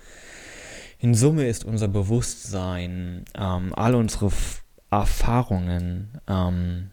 in 1.00 1.16
Summe 1.16 1.48
ist 1.48 1.66
unser 1.66 1.88
Bewusstsein 1.88 3.26
ähm, 3.36 3.74
all 3.74 3.96
unsere 3.96 4.28
F 4.28 4.64
Erfahrungen, 4.94 6.20
ähm, 6.28 6.92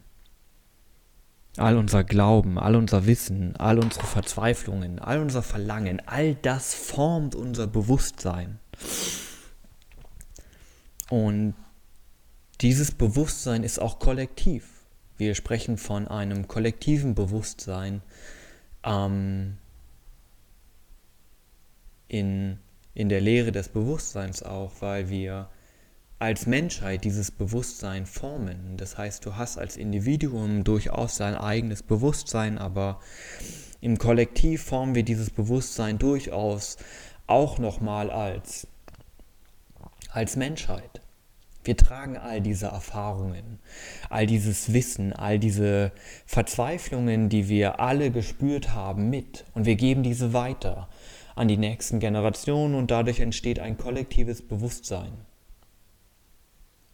all 1.57 1.75
unser 1.75 2.05
Glauben, 2.05 2.57
all 2.57 2.77
unser 2.77 3.05
Wissen, 3.05 3.57
all 3.57 3.77
unsere 3.77 4.05
Verzweiflungen, 4.05 4.99
all 4.99 5.19
unser 5.19 5.43
Verlangen, 5.43 6.01
all 6.05 6.35
das 6.35 6.73
formt 6.73 7.35
unser 7.35 7.67
Bewusstsein. 7.67 8.59
Und 11.09 11.55
dieses 12.61 12.91
Bewusstsein 12.91 13.63
ist 13.63 13.79
auch 13.79 13.99
kollektiv. 13.99 14.65
Wir 15.17 15.35
sprechen 15.35 15.77
von 15.77 16.07
einem 16.07 16.47
kollektiven 16.47 17.15
Bewusstsein 17.15 18.01
ähm, 18.83 19.57
in, 22.07 22.57
in 22.93 23.09
der 23.09 23.21
Lehre 23.21 23.51
des 23.51 23.69
Bewusstseins 23.69 24.43
auch, 24.43 24.73
weil 24.79 25.09
wir 25.09 25.49
als 26.19 26.45
Menschheit 26.45 27.05
dieses 27.05 27.31
Bewusstsein 27.31 28.05
formen. 28.05 28.75
Das 28.75 28.97
heißt, 28.97 29.25
du 29.25 29.37
hast 29.37 29.57
als 29.57 29.77
Individuum 29.77 30.65
durchaus 30.65 31.17
dein 31.17 31.35
eigenes 31.35 31.81
Bewusstsein, 31.81 32.57
aber 32.57 32.99
im 33.79 33.97
Kollektiv 33.97 34.63
formen 34.63 34.95
wir 34.95 35.03
dieses 35.03 35.29
Bewusstsein 35.29 35.97
durchaus 35.97 36.75
auch 37.27 37.57
nochmal 37.57 38.09
als 38.09 38.67
als 40.11 40.35
Menschheit. 40.35 41.01
Wir 41.63 41.75
tragen 41.75 42.17
all 42.17 42.41
diese 42.41 42.67
Erfahrungen, 42.67 43.59
all 44.09 44.25
dieses 44.25 44.73
Wissen, 44.73 45.13
all 45.13 45.39
diese 45.39 45.91
Verzweiflungen, 46.25 47.29
die 47.29 47.49
wir 47.49 47.79
alle 47.79 48.11
gespürt 48.11 48.73
haben, 48.73 49.09
mit 49.09 49.45
und 49.53 49.65
wir 49.65 49.75
geben 49.75 50.03
diese 50.03 50.33
weiter 50.33 50.87
an 51.35 51.47
die 51.47 51.57
nächsten 51.57 51.99
Generationen 51.99 52.75
und 52.75 52.91
dadurch 52.91 53.19
entsteht 53.19 53.59
ein 53.59 53.77
kollektives 53.77 54.41
Bewusstsein 54.41 55.11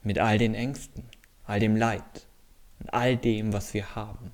mit 0.02 0.18
all 0.18 0.38
den 0.38 0.54
Ängsten, 0.54 1.04
all 1.44 1.60
dem 1.60 1.76
Leid 1.76 2.26
und 2.78 2.92
all 2.92 3.16
dem, 3.16 3.52
was 3.52 3.74
wir 3.74 3.94
haben. 3.94 4.30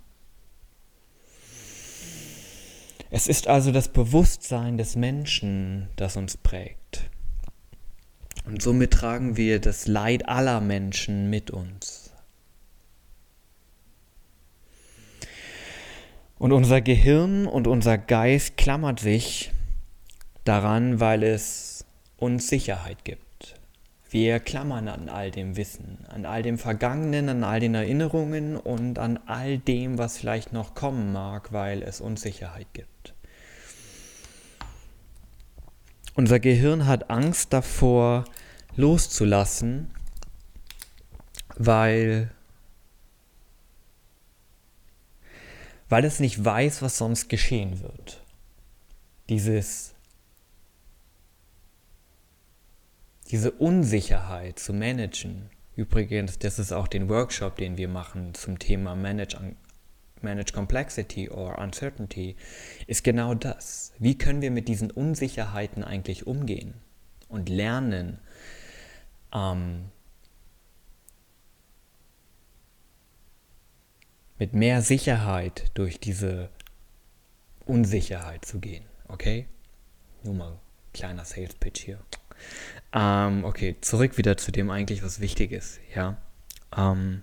Es 3.11 3.27
ist 3.27 3.47
also 3.49 3.73
das 3.73 3.89
Bewusstsein 3.89 4.79
des 4.79 4.97
Menschen, 4.97 5.89
das 5.97 6.17
uns 6.17 6.37
prägt. 6.37 6.82
Und 8.45 8.63
somit 8.63 8.93
tragen 8.93 9.37
wir 9.37 9.61
das 9.61 9.87
Leid 9.87 10.29
aller 10.29 10.61
Menschen 10.61 11.31
mit 11.31 11.51
uns. 11.51 12.13
Und 16.39 16.51
unser 16.51 16.81
Gehirn 16.81 17.47
und 17.47 17.69
unser 17.69 17.99
Geist 17.99 18.57
klammert 18.57 18.99
sich 18.99 19.53
daran, 20.43 20.99
weil 20.99 21.23
es 21.23 21.85
uns 22.17 22.49
Sicherheit 22.49 23.05
gibt. 23.05 23.55
Wir 24.11 24.41
klammern 24.41 24.89
an 24.89 25.09
all 25.09 25.31
dem 25.31 25.57
Wissen, 25.57 26.05
an 26.09 26.27
all 26.27 26.43
dem 26.43 26.59
Vergangenen, 26.59 27.29
an 27.29 27.45
all 27.45 27.61
den 27.61 27.75
Erinnerungen 27.75 28.57
und 28.57 28.99
an 28.99 29.21
all 29.27 29.57
dem, 29.57 29.99
was 29.99 30.19
vielleicht 30.19 30.53
noch 30.53 30.75
kommen 30.75 31.13
mag, 31.13 31.53
weil 31.53 31.83
es 31.83 32.01
uns 32.01 32.23
Sicherheit 32.23 32.67
gibt. 32.73 33.12
Unser 36.15 36.41
Gehirn 36.41 36.87
hat 36.87 37.11
Angst 37.11 37.53
davor, 37.53 38.25
loszulassen, 38.77 39.91
weil, 41.57 42.31
weil 45.89 46.05
es 46.05 46.21
nicht 46.21 46.45
weiß, 46.45 46.83
was 46.83 46.99
sonst 46.99 47.29
geschehen 47.29 47.83
wird. 47.83 48.23
Dieses, 49.29 49.95
diese 53.31 53.51
Unsicherheit 53.53 54.59
zu 54.59 54.75
managen. 54.75 55.51
Übrigens, 55.75 56.39
das 56.39 56.59
ist 56.59 56.73
auch 56.73 56.89
den 56.89 57.09
Workshop, 57.09 57.57
den 57.57 57.79
wir 57.79 57.89
machen 57.89 58.35
zum 58.35 58.59
Thema 58.59 58.95
Manage, 58.95 59.39
Manage 60.23 60.53
Complexity 60.53 61.29
or 61.29 61.59
Uncertainty, 61.59 62.37
ist 62.87 63.05
genau 63.05 63.35
das. 63.35 63.93
Wie 63.99 64.17
können 64.17 64.43
wir 64.43 64.51
mit 64.51 64.69
diesen 64.69 64.91
Unsicherheiten 64.91 65.85
eigentlich 65.85 66.27
umgehen 66.27 66.75
und 67.29 67.49
lernen, 67.49 68.19
ähm, 69.33 69.91
mit 74.39 74.55
mehr 74.55 74.83
Sicherheit 74.83 75.71
durch 75.75 76.01
diese 76.01 76.51
Unsicherheit 77.65 78.45
zu 78.45 78.59
gehen. 78.59 78.85
Okay? 79.07 79.47
Nur 80.25 80.35
mal 80.35 80.59
kleiner 80.93 81.25
Sales 81.25 81.55
Pitch 81.55 81.85
hier. 81.85 81.99
Ähm, 82.93 83.45
okay, 83.45 83.77
zurück 83.81 84.19
wieder 84.19 84.37
zu 84.37 84.51
dem 84.51 84.71
eigentlich, 84.71 85.03
was 85.05 85.21
wichtig 85.21 85.53
ist. 85.53 85.79
Ja. 85.95 86.17
Ähm, 86.77 87.23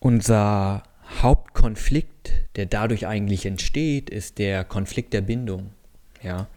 unser 0.00 0.82
Hauptkonflikt, 1.22 2.32
der 2.56 2.66
dadurch 2.66 3.06
eigentlich 3.06 3.46
entsteht, 3.46 4.10
ist 4.10 4.38
der 4.38 4.64
Konflikt 4.64 5.12
der 5.12 5.20
Bindung. 5.20 5.72
Ja. 6.22 6.48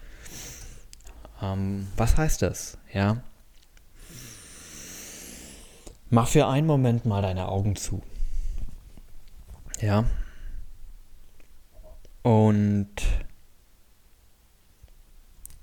Ähm, 1.42 1.88
was 1.98 2.18
heißt 2.18 2.42
das? 2.42 2.78
Ja. 2.92 3.22
Mach 6.10 6.28
für 6.28 6.48
einen 6.48 6.68
Moment 6.68 7.06
mal 7.06 7.22
deine 7.22 7.48
Augen 7.48 7.76
zu. 7.76 8.02
Ja. 9.82 10.06
Und 12.22 12.96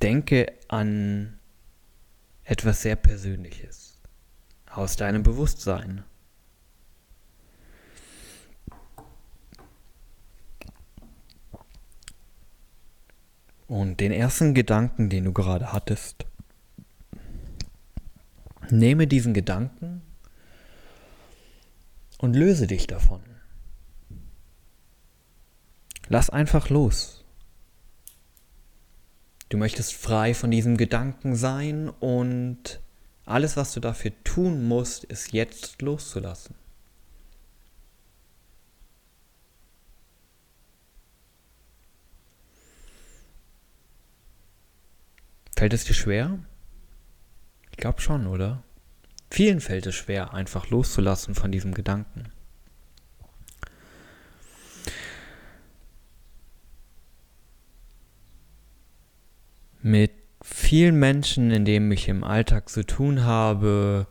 denke 0.03 0.53
an 0.69 1.39
etwas 2.45 2.83
sehr 2.83 2.97
Persönliches 2.97 4.01
aus 4.71 4.97
deinem 4.97 5.23
Bewusstsein. 5.23 6.05
Und 13.71 14.01
den 14.01 14.11
ersten 14.11 14.53
Gedanken, 14.53 15.11
den 15.11 15.23
du 15.23 15.33
gerade 15.33 15.73
hattest, 15.73 16.27
nehme 18.69 19.07
diesen 19.07 19.33
Gedanken 19.33 20.03
und 22.19 22.35
löse 22.35 22.67
dich 22.67 22.89
davon. 22.89 23.21
Lass 26.09 26.31
einfach 26.31 26.69
los. 26.69 27.25
Du 29.51 29.57
möchtest 29.57 29.95
frei 29.95 30.35
von 30.35 30.51
diesem 30.51 30.77
Gedanken 30.77 31.37
sein 31.37 31.91
und 31.91 32.81
alles, 33.25 33.57
was 33.57 33.73
du 33.73 33.79
dafür 33.79 34.11
tun 34.25 34.67
musst, 34.67 35.05
ist 35.05 35.33
jetzt 35.33 35.81
loszulassen. 35.81 36.57
Fällt 45.61 45.75
es 45.75 45.85
dir 45.85 45.93
schwer? 45.93 46.39
Ich 47.71 47.77
glaube 47.77 48.01
schon, 48.01 48.27
oder? 48.27 48.63
Vielen 49.31 49.61
fällt 49.61 49.85
es 49.85 49.95
schwer, 49.95 50.33
einfach 50.33 50.71
loszulassen 50.71 51.35
von 51.35 51.53
diesem 51.53 51.75
Gedanken. 51.75 52.33
mit 59.83 60.13
vielen 60.43 60.99
Menschen, 60.99 61.51
in 61.51 61.67
denen 61.67 61.93
ich 61.93 62.09
im 62.09 62.25
Alltag 62.25 62.71
zu 62.71 62.87
tun 62.87 63.25
habe, 63.25 64.07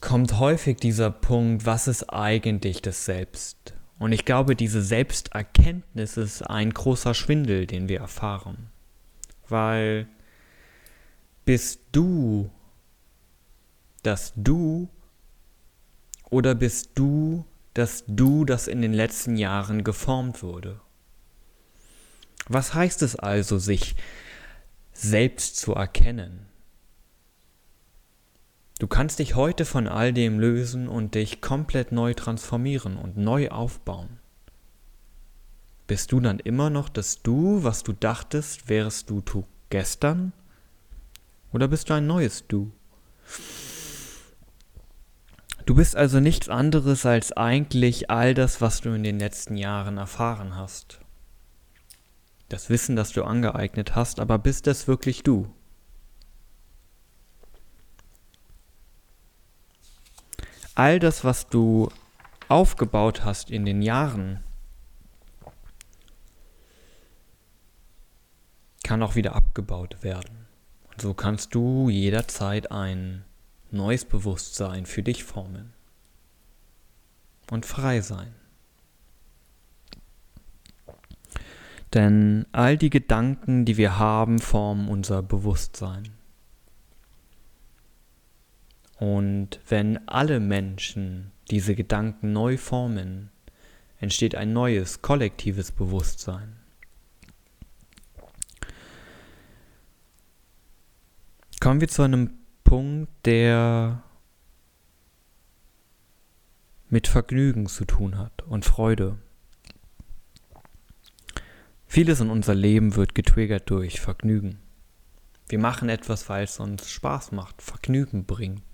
kommt 0.00 0.40
häufig 0.40 0.78
dieser 0.78 1.12
Punkt, 1.12 1.64
was 1.64 1.86
ist 1.86 2.12
eigentlich 2.12 2.82
das 2.82 3.04
Selbst? 3.04 3.74
Und 4.00 4.12
ich 4.12 4.24
glaube, 4.24 4.56
diese 4.56 4.80
Selbsterkenntnis 4.80 6.16
ist 6.16 6.40
ein 6.42 6.72
großer 6.72 7.12
Schwindel, 7.12 7.66
den 7.66 7.90
wir 7.90 8.00
erfahren. 8.00 8.70
Weil 9.46 10.08
bist 11.44 11.80
du 11.92 12.50
das 14.02 14.32
Du 14.34 14.88
oder 16.30 16.54
bist 16.54 16.92
du 16.94 17.44
das 17.74 18.04
Du, 18.06 18.46
das 18.46 18.68
in 18.68 18.80
den 18.80 18.94
letzten 18.94 19.36
Jahren 19.36 19.84
geformt 19.84 20.42
wurde. 20.42 20.80
Was 22.48 22.72
heißt 22.72 23.02
es 23.02 23.16
also, 23.16 23.58
sich 23.58 23.96
selbst 24.94 25.56
zu 25.56 25.74
erkennen? 25.74 26.46
Du 28.80 28.86
kannst 28.86 29.18
dich 29.18 29.34
heute 29.34 29.66
von 29.66 29.86
all 29.86 30.14
dem 30.14 30.40
lösen 30.40 30.88
und 30.88 31.14
dich 31.14 31.42
komplett 31.42 31.92
neu 31.92 32.14
transformieren 32.14 32.96
und 32.96 33.18
neu 33.18 33.50
aufbauen. 33.50 34.18
Bist 35.86 36.12
du 36.12 36.20
dann 36.20 36.38
immer 36.38 36.70
noch 36.70 36.88
das 36.88 37.22
Du, 37.22 37.62
was 37.62 37.82
du 37.82 37.92
dachtest, 37.92 38.70
wärst 38.70 39.10
du 39.10 39.20
du 39.20 39.44
gestern? 39.68 40.32
Oder 41.52 41.68
bist 41.68 41.90
du 41.90 41.94
ein 41.94 42.06
neues 42.06 42.46
Du? 42.48 42.72
Du 45.66 45.74
bist 45.74 45.94
also 45.94 46.18
nichts 46.18 46.48
anderes 46.48 47.04
als 47.04 47.32
eigentlich 47.32 48.08
all 48.08 48.32
das, 48.32 48.62
was 48.62 48.80
du 48.80 48.94
in 48.94 49.02
den 49.02 49.18
letzten 49.18 49.58
Jahren 49.58 49.98
erfahren 49.98 50.56
hast. 50.56 51.00
Das 52.48 52.70
Wissen, 52.70 52.96
das 52.96 53.12
du 53.12 53.24
angeeignet 53.24 53.94
hast, 53.94 54.20
aber 54.20 54.38
bist 54.38 54.66
das 54.66 54.88
wirklich 54.88 55.22
du? 55.22 55.52
All 60.80 60.98
das, 60.98 61.24
was 61.24 61.46
du 61.46 61.90
aufgebaut 62.48 63.22
hast 63.22 63.50
in 63.50 63.66
den 63.66 63.82
Jahren, 63.82 64.42
kann 68.82 69.02
auch 69.02 69.14
wieder 69.14 69.36
abgebaut 69.36 70.02
werden. 70.02 70.46
Und 70.90 71.02
so 71.02 71.12
kannst 71.12 71.54
du 71.54 71.90
jederzeit 71.90 72.72
ein 72.72 73.26
neues 73.70 74.06
Bewusstsein 74.06 74.86
für 74.86 75.02
dich 75.02 75.22
formen 75.22 75.74
und 77.50 77.66
frei 77.66 78.00
sein. 78.00 78.34
Denn 81.92 82.46
all 82.52 82.78
die 82.78 82.88
Gedanken, 82.88 83.66
die 83.66 83.76
wir 83.76 83.98
haben, 83.98 84.38
formen 84.38 84.88
unser 84.88 85.22
Bewusstsein. 85.22 86.19
Und 89.00 89.60
wenn 89.66 90.06
alle 90.08 90.40
Menschen 90.40 91.32
diese 91.50 91.74
Gedanken 91.74 92.34
neu 92.34 92.58
formen, 92.58 93.30
entsteht 93.98 94.34
ein 94.34 94.52
neues 94.52 95.00
kollektives 95.00 95.72
Bewusstsein. 95.72 96.54
Kommen 101.60 101.80
wir 101.80 101.88
zu 101.88 102.02
einem 102.02 102.34
Punkt, 102.62 103.10
der 103.24 104.02
mit 106.90 107.08
Vergnügen 107.08 107.68
zu 107.68 107.86
tun 107.86 108.18
hat 108.18 108.42
und 108.42 108.66
Freude. 108.66 109.16
Vieles 111.86 112.20
in 112.20 112.28
unser 112.28 112.54
Leben 112.54 112.96
wird 112.96 113.14
getriggert 113.14 113.70
durch 113.70 113.98
Vergnügen. 113.98 114.58
Wir 115.48 115.58
machen 115.58 115.88
etwas, 115.88 116.28
weil 116.28 116.44
es 116.44 116.60
uns 116.60 116.90
Spaß 116.90 117.32
macht, 117.32 117.62
Vergnügen 117.62 118.26
bringt. 118.26 118.69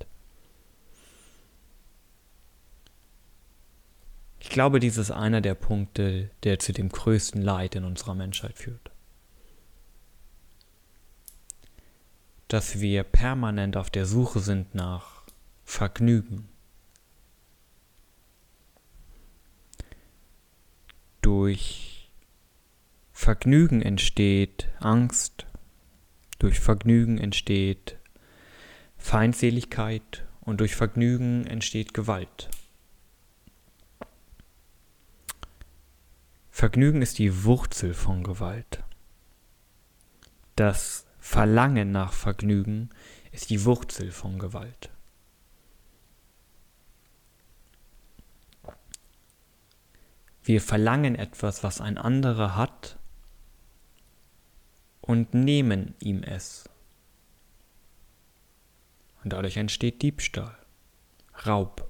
Ich 4.46 4.50
glaube, 4.52 4.78
dies 4.78 4.96
ist 4.96 5.10
einer 5.10 5.40
der 5.40 5.56
Punkte, 5.56 6.30
der 6.44 6.60
zu 6.60 6.72
dem 6.72 6.88
größten 6.88 7.42
Leid 7.42 7.74
in 7.74 7.82
unserer 7.82 8.14
Menschheit 8.14 8.56
führt. 8.56 8.90
dass 12.48 12.80
wir 12.80 13.02
permanent 13.02 13.76
auf 13.76 13.90
der 13.90 14.06
Suche 14.06 14.40
sind 14.40 14.74
nach 14.74 15.22
Vergnügen. 15.64 16.48
Durch 21.22 22.08
Vergnügen 23.12 23.82
entsteht 23.82 24.68
Angst, 24.78 25.46
durch 26.38 26.60
Vergnügen 26.60 27.18
entsteht 27.18 27.96
Feindseligkeit 28.96 30.24
und 30.40 30.60
durch 30.60 30.76
Vergnügen 30.76 31.46
entsteht 31.46 31.94
Gewalt. 31.94 32.48
Vergnügen 36.56 37.02
ist 37.02 37.18
die 37.18 37.44
Wurzel 37.44 37.92
von 37.92 38.24
Gewalt. 38.24 38.82
Das 40.54 41.04
Verlangen 41.18 41.92
nach 41.92 42.14
Vergnügen 42.14 42.88
ist 43.30 43.50
die 43.50 43.66
Wurzel 43.66 44.10
von 44.10 44.38
Gewalt. 44.38 44.88
Wir 50.44 50.62
verlangen 50.62 51.14
etwas, 51.14 51.62
was 51.62 51.82
ein 51.82 51.98
anderer 51.98 52.56
hat, 52.56 52.98
und 55.02 55.34
nehmen 55.34 55.94
ihm 55.98 56.22
es. 56.22 56.70
Und 59.22 59.34
dadurch 59.34 59.58
entsteht 59.58 60.00
Diebstahl, 60.00 60.56
Raub, 61.44 61.86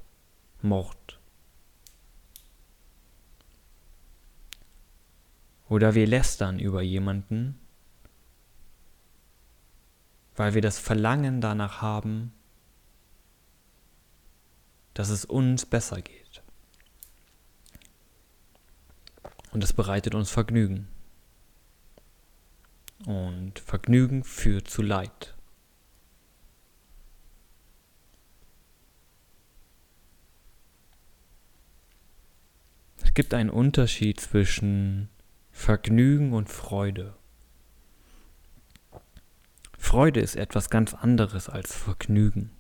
Mord. 0.60 0.95
Oder 5.68 5.94
wir 5.94 6.06
lästern 6.06 6.58
über 6.58 6.82
jemanden, 6.82 7.58
weil 10.36 10.54
wir 10.54 10.62
das 10.62 10.78
Verlangen 10.78 11.40
danach 11.40 11.82
haben, 11.82 12.32
dass 14.94 15.08
es 15.08 15.24
uns 15.24 15.66
besser 15.66 16.00
geht. 16.00 16.42
Und 19.50 19.62
das 19.62 19.72
bereitet 19.72 20.14
uns 20.14 20.30
Vergnügen. 20.30 20.88
Und 23.06 23.58
Vergnügen 23.58 24.22
führt 24.24 24.68
zu 24.68 24.82
Leid. 24.82 25.34
Es 33.02 33.14
gibt 33.14 33.34
einen 33.34 33.50
Unterschied 33.50 34.20
zwischen 34.20 35.08
Vergnügen 35.56 36.32
und 36.34 36.48
Freude. 36.48 37.16
Freude 39.76 40.20
ist 40.20 40.36
etwas 40.36 40.70
ganz 40.70 40.94
anderes 40.94 41.48
als 41.48 41.74
Vergnügen. 41.74 42.52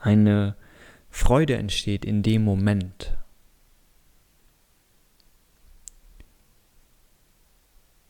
Eine 0.00 0.56
Freude 1.10 1.56
entsteht 1.58 2.04
in 2.04 2.24
dem 2.24 2.42
Moment. 2.42 3.16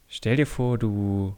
Stell 0.06 0.36
dir 0.36 0.46
vor, 0.46 0.78
du 0.78 1.36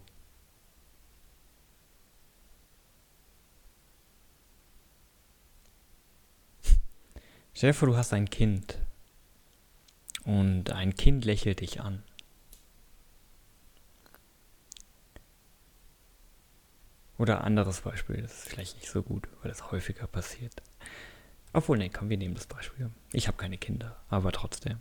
Stell 7.53 7.71
dir 7.71 7.73
vor, 7.73 7.89
du 7.89 7.97
hast 7.97 8.13
ein 8.13 8.29
Kind 8.29 8.79
und 10.25 10.71
ein 10.71 10.95
Kind 10.95 11.25
lächelt 11.25 11.61
dich 11.61 11.81
an. 11.81 12.03
Oder 17.17 17.43
anderes 17.43 17.81
Beispiel, 17.81 18.21
das 18.21 18.31
ist 18.31 18.49
vielleicht 18.49 18.77
nicht 18.77 18.89
so 18.89 19.03
gut, 19.03 19.27
weil 19.41 19.49
das 19.49 19.71
häufiger 19.71 20.07
passiert. 20.07 20.61
Obwohl, 21.51 21.77
nee, 21.77 21.89
komm, 21.89 22.09
wir 22.09 22.17
nehmen 22.17 22.35
das 22.35 22.47
Beispiel. 22.47 22.91
Ich 23.11 23.27
habe 23.27 23.37
keine 23.37 23.57
Kinder, 23.57 23.97
aber 24.09 24.31
trotzdem. 24.31 24.77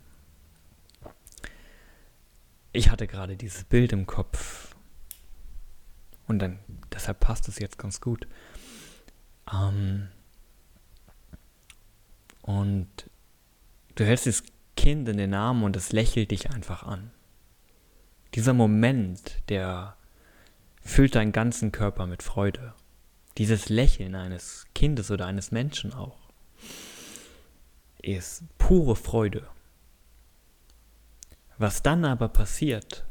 Ich 2.73 2.91
hatte 2.91 3.07
gerade 3.09 3.37
dieses 3.37 3.65
Bild 3.65 3.93
im 3.93 4.07
Kopf. 4.07 4.77
Und 6.29 6.39
dann, 6.39 6.61
deshalb 6.93 7.21
passt 7.21 7.49
es 7.49 7.59
jetzt 7.59 7.79
ganz 7.79 8.01
gut. 8.01 8.29
Ähm, 9.53 10.09
und 12.43 12.89
du 13.95 14.05
hältst 14.05 14.27
das 14.27 14.43
Kind 14.79 15.09
in 15.09 15.17
den 15.17 15.35
Arm 15.35 15.65
und 15.65 15.75
es 15.75 15.91
lächelt 15.91 16.31
dich 16.31 16.51
einfach 16.51 16.85
an. 16.85 17.11
Dieser 18.35 18.53
Moment, 18.55 19.43
der 19.49 19.97
füllt 20.83 21.17
deinen 21.17 21.33
ganzen 21.33 21.73
Körper 21.73 22.07
mit 22.07 22.23
Freude. 22.23 22.75
Dieses 23.39 23.69
Lächeln 23.69 24.15
eines 24.15 24.67
Kindes 24.77 25.11
oder 25.11 25.27
eines 25.27 25.51
Menschen 25.51 25.93
auch 25.93 26.31
ist 28.01 28.45
pure 28.57 28.95
Freude. 28.95 29.49
Was 31.57 31.83
dann 31.83 32.05
aber 32.05 32.29
passiert, 32.29 33.05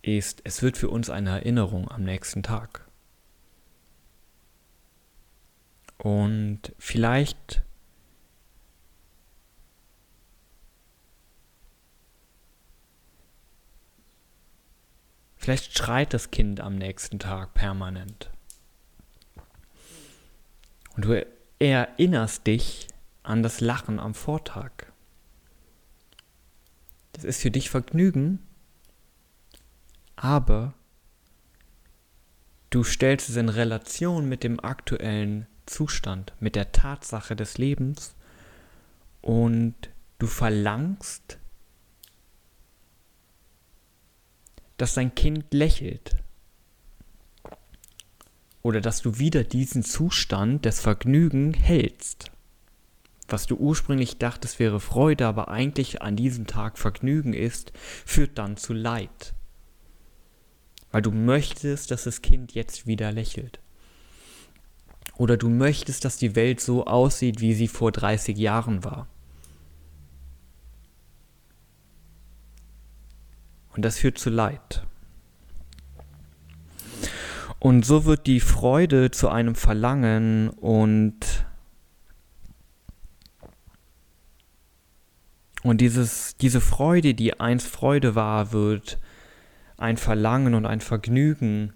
ist, 0.00 0.40
es 0.44 0.62
wird 0.62 0.78
für 0.78 0.88
uns 0.88 1.10
eine 1.10 1.30
Erinnerung 1.30 1.90
am 1.90 2.02
nächsten 2.02 2.42
Tag. 2.42 2.88
Und 5.98 6.72
vielleicht 6.78 7.63
Vielleicht 15.44 15.76
schreit 15.76 16.14
das 16.14 16.30
Kind 16.30 16.60
am 16.60 16.76
nächsten 16.76 17.18
Tag 17.18 17.52
permanent. 17.52 18.30
Und 20.96 21.04
du 21.04 21.26
erinnerst 21.58 22.46
dich 22.46 22.88
an 23.22 23.42
das 23.42 23.60
Lachen 23.60 24.00
am 24.00 24.14
Vortag. 24.14 24.70
Das 27.12 27.24
ist 27.24 27.42
für 27.42 27.50
dich 27.50 27.68
Vergnügen, 27.68 28.38
aber 30.16 30.72
du 32.70 32.82
stellst 32.82 33.28
es 33.28 33.36
in 33.36 33.50
Relation 33.50 34.26
mit 34.26 34.44
dem 34.44 34.58
aktuellen 34.60 35.46
Zustand, 35.66 36.32
mit 36.40 36.56
der 36.56 36.72
Tatsache 36.72 37.36
des 37.36 37.58
Lebens 37.58 38.14
und 39.20 39.74
du 40.18 40.26
verlangst 40.26 41.38
dass 44.76 44.94
dein 44.94 45.14
Kind 45.14 45.52
lächelt. 45.52 46.16
Oder 48.62 48.80
dass 48.80 49.02
du 49.02 49.18
wieder 49.18 49.44
diesen 49.44 49.82
Zustand 49.82 50.64
des 50.64 50.80
Vergnügen 50.80 51.52
hältst. 51.52 52.30
Was 53.28 53.46
du 53.46 53.56
ursprünglich 53.56 54.18
dachtest 54.18 54.58
wäre 54.58 54.80
Freude, 54.80 55.26
aber 55.26 55.48
eigentlich 55.48 56.02
an 56.02 56.16
diesem 56.16 56.46
Tag 56.46 56.78
Vergnügen 56.78 57.32
ist, 57.32 57.72
führt 58.04 58.38
dann 58.38 58.56
zu 58.56 58.72
Leid. 58.72 59.34
Weil 60.90 61.02
du 61.02 61.10
möchtest, 61.10 61.90
dass 61.90 62.04
das 62.04 62.22
Kind 62.22 62.52
jetzt 62.52 62.86
wieder 62.86 63.12
lächelt. 63.12 63.60
Oder 65.16 65.36
du 65.36 65.48
möchtest, 65.48 66.04
dass 66.04 66.16
die 66.16 66.34
Welt 66.34 66.60
so 66.60 66.86
aussieht, 66.86 67.40
wie 67.40 67.54
sie 67.54 67.68
vor 67.68 67.92
30 67.92 68.36
Jahren 68.36 68.84
war. 68.84 69.08
Und 73.74 73.84
das 73.84 73.98
führt 73.98 74.18
zu 74.18 74.30
Leid. 74.30 74.86
Und 77.58 77.84
so 77.84 78.04
wird 78.04 78.26
die 78.26 78.40
Freude 78.40 79.10
zu 79.10 79.28
einem 79.28 79.54
Verlangen 79.54 80.50
und 80.50 81.46
und 85.62 85.80
dieses 85.80 86.36
diese 86.36 86.60
Freude, 86.60 87.14
die 87.14 87.40
einst 87.40 87.66
Freude 87.66 88.14
war, 88.14 88.52
wird 88.52 88.98
ein 89.78 89.96
Verlangen 89.96 90.54
und 90.54 90.66
ein 90.66 90.80
Vergnügen, 90.80 91.72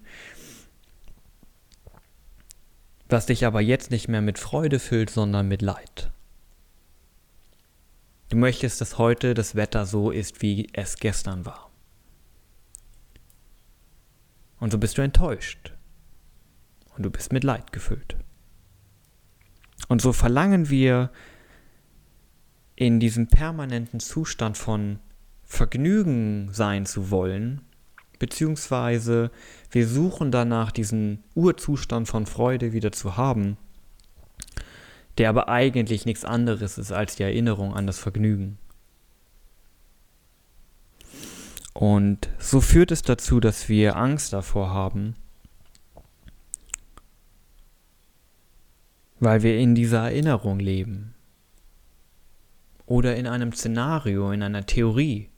was 3.09 3.25
dich 3.25 3.45
aber 3.45 3.61
jetzt 3.61 3.89
nicht 3.89 4.07
mehr 4.07 4.21
mit 4.21 4.37
Freude 4.37 4.79
füllt, 4.79 5.09
sondern 5.09 5.47
mit 5.47 5.61
Leid. 5.61 6.11
Du 8.29 8.37
möchtest, 8.37 8.79
dass 8.79 8.99
heute 8.99 9.33
das 9.33 9.55
Wetter 9.55 9.87
so 9.87 10.11
ist, 10.11 10.43
wie 10.43 10.69
es 10.73 10.97
gestern 10.97 11.47
war. 11.47 11.68
Und 14.59 14.71
so 14.71 14.77
bist 14.77 14.97
du 14.97 15.01
enttäuscht. 15.01 15.73
Und 16.95 17.03
du 17.03 17.09
bist 17.09 17.31
mit 17.31 17.43
Leid 17.43 17.71
gefüllt. 17.71 18.17
Und 19.87 20.01
so 20.01 20.13
verlangen 20.13 20.69
wir 20.69 21.11
in 22.75 22.99
diesem 22.99 23.27
permanenten 23.27 23.99
Zustand 23.99 24.57
von 24.57 24.99
Vergnügen 25.43 26.49
sein 26.51 26.85
zu 26.85 27.09
wollen, 27.09 27.61
beziehungsweise 28.19 29.31
wir 29.71 29.87
suchen 29.87 30.31
danach, 30.31 30.71
diesen 30.71 31.23
Urzustand 31.33 32.07
von 32.07 32.25
Freude 32.25 32.71
wieder 32.71 32.91
zu 32.91 33.17
haben, 33.17 33.57
der 35.17 35.29
aber 35.29 35.49
eigentlich 35.49 36.05
nichts 36.05 36.23
anderes 36.23 36.77
ist 36.77 36.91
als 36.91 37.15
die 37.15 37.23
Erinnerung 37.23 37.73
an 37.73 37.87
das 37.87 37.97
Vergnügen. 37.97 38.57
Und 41.79 42.27
so 42.39 42.59
führt 42.59 42.91
es 42.91 43.03
dazu, 43.03 43.39
dass 43.39 43.69
wir 43.69 43.95
Angst 43.95 44.33
davor 44.33 44.69
haben, 44.71 45.15
weil 49.21 49.43
wir 49.43 49.57
in 49.57 49.75
dieser 49.75 49.99
Erinnerung 49.99 50.59
leben 50.59 51.13
oder 52.85 53.15
in 53.15 53.27
einem 53.27 53.53
Szenario, 53.53 54.33
in 54.33 54.43
einer 54.43 54.65
Theorie. 54.65 55.29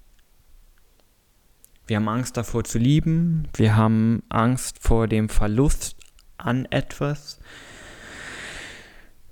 Wir 1.85 1.97
haben 1.97 2.09
Angst 2.09 2.37
davor 2.37 2.63
zu 2.63 2.79
lieben, 2.79 3.47
wir 3.53 3.75
haben 3.75 4.23
Angst 4.29 4.79
vor 4.79 5.07
dem 5.07 5.29
Verlust 5.29 5.95
an 6.37 6.65
etwas, 6.71 7.39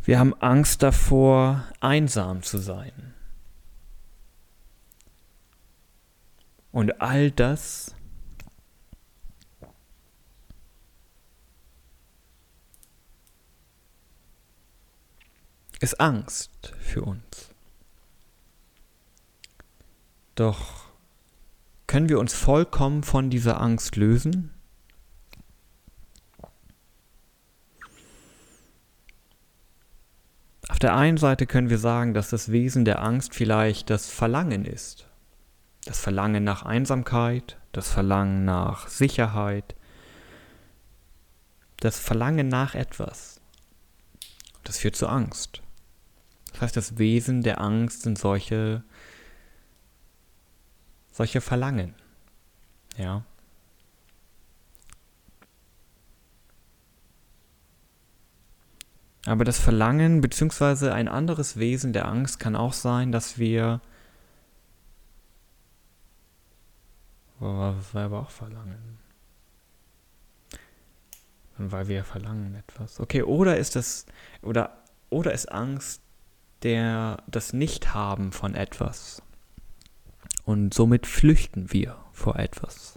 wir 0.04 0.20
haben 0.20 0.36
Angst 0.36 0.84
davor, 0.84 1.64
einsam 1.80 2.44
zu 2.44 2.60
sein. 2.60 3.16
Und 6.72 7.02
all 7.02 7.32
das 7.32 7.96
ist 15.80 16.00
Angst 16.00 16.74
für 16.80 17.04
uns. 17.04 17.54
Doch 20.36 20.86
können 21.88 22.08
wir 22.08 22.20
uns 22.20 22.34
vollkommen 22.34 23.04
von 23.04 23.30
dieser 23.30 23.60
Angst 23.60 23.96
lösen? 23.96 24.54
Auf 30.70 30.80
der 30.80 30.96
einen 30.96 31.18
Seite 31.18 31.46
können 31.46 31.70
wir 31.70 31.80
sagen, 31.80 32.14
dass 32.14 32.30
das 32.30 32.52
Wesen 32.52 32.86
der 32.86 33.02
Angst 33.02 33.34
vielleicht 33.34 33.90
das 33.90 34.10
Verlangen 34.10 34.64
ist. 34.64 35.09
Das 35.90 36.00
Verlangen 36.00 36.44
nach 36.44 36.62
Einsamkeit, 36.62 37.58
das 37.72 37.92
Verlangen 37.92 38.46
nach 38.46 38.88
Sicherheit, 38.90 39.74
das 41.78 41.98
Verlangen 41.98 42.48
nach 42.48 42.76
etwas. 42.76 43.42
Das 44.64 44.78
führt 44.78 44.96
zu 44.96 45.08
Angst. 45.08 45.64
Das 46.52 46.62
heißt, 46.62 46.78
das 46.78 47.00
Wesen 47.00 47.42
der 47.42 47.60
Angst 47.60 48.04
sind 48.04 48.20
solche, 48.20 48.84
solche 51.12 51.42
Verlangen. 51.42 51.96
Ja. 52.96 53.24
Aber 59.26 59.44
das 59.44 59.58
Verlangen 59.58 60.22
beziehungsweise 60.22 60.94
ein 60.94 61.08
anderes 61.08 61.58
Wesen 61.58 61.94
der 61.94 62.08
Angst 62.08 62.40
kann 62.40 62.56
auch 62.56 62.74
sein, 62.74 63.12
dass 63.12 63.40
wir 63.40 63.82
was 67.40 67.94
wir 67.94 68.02
aber 68.02 68.20
auch 68.20 68.30
verlangen. 68.30 69.00
Weil 71.58 71.88
wir 71.88 72.04
verlangen 72.04 72.56
etwas. 72.56 73.00
Okay, 73.00 73.24
oder 73.24 73.58
ist 73.58 73.76
das 73.76 74.06
oder 74.42 74.84
oder 75.10 75.34
ist 75.34 75.52
Angst 75.52 76.02
der 76.64 77.24
das 77.28 77.54
Nichthaben 77.54 78.32
von 78.32 78.56
etwas. 78.56 79.22
Und 80.46 80.74
somit 80.74 81.06
flüchten 81.06 81.72
wir 81.72 81.98
vor 82.12 82.38
etwas. 82.38 82.96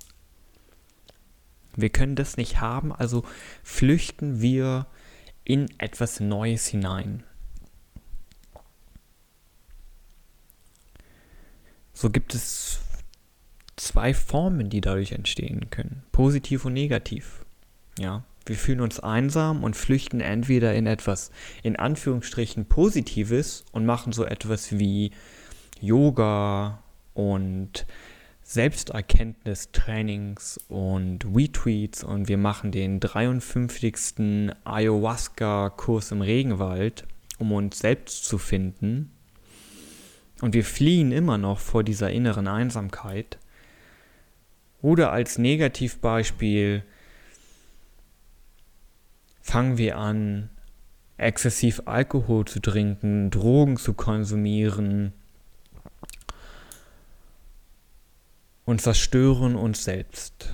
Wir 1.75 1.91
können 1.91 2.17
das 2.17 2.37
nicht 2.37 2.61
haben, 2.61 2.93
also 2.93 3.25
flüchten 3.63 4.41
wir 4.41 4.87
in 5.45 5.69
etwas 5.79 6.21
Neues 6.21 6.67
hinein. 6.67 7.25
So 11.93 12.11
gibt 12.11 12.35
es 12.35 12.81
zwei 13.83 14.15
Formen, 14.15 14.71
die 14.71 14.81
dadurch 14.81 15.13
entstehen 15.13 15.69
können. 15.71 16.03
Positiv 16.13 16.65
und 16.65 16.73
negativ. 16.73 17.45
Ja. 17.99 18.25
Wir 18.47 18.57
fühlen 18.57 18.81
uns 18.81 18.99
einsam 18.99 19.63
und 19.63 19.77
flüchten 19.77 20.21
entweder 20.21 20.75
in 20.75 20.87
etwas 20.87 21.31
in 21.63 21.77
Anführungsstrichen 21.77 22.65
Positives 22.65 23.65
und 23.71 23.87
machen 23.87 24.13
so 24.13 24.25
etwas 24.25 24.77
wie 24.79 25.13
Yoga 25.81 26.83
und 27.15 27.87
Selbsterkenntnistrainings 28.43 30.59
und 30.69 31.25
Retweets 31.33 32.03
und 32.03 32.27
wir 32.29 32.39
machen 32.39 32.73
den 32.73 32.99
53. 32.99 34.51
Ayahuasca-Kurs 34.65 36.11
im 36.11 36.23
Regenwald, 36.23 37.05
um 37.39 37.53
uns 37.53 37.79
selbst 37.79 38.25
zu 38.25 38.39
finden. 38.39 39.13
Und 40.41 40.55
wir 40.55 40.65
fliehen 40.65 41.13
immer 41.13 41.39
noch 41.39 41.61
vor 41.61 41.85
dieser 41.85 42.11
inneren 42.11 42.49
Einsamkeit. 42.49 43.39
Oder 44.83 45.13
als 45.13 45.39
Negativbeispiel 45.39 46.83
fangen 49.41 49.79
wir 49.79 49.97
an, 49.97 50.51
exzessiv 51.17 51.83
Alkohol 51.87 52.45
zu 52.47 52.61
trinken, 52.61 53.31
Drogen 53.31 53.77
zu 53.77 53.95
konsumieren 53.95 55.13
und 58.65 58.81
zerstören 58.81 59.55
uns 59.55 59.85
selbst. 59.85 60.53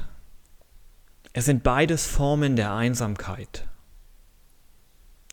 Es 1.33 1.47
sind 1.47 1.63
beides 1.63 2.07
Formen 2.07 2.57
der 2.57 2.75
Einsamkeit. 2.75 3.67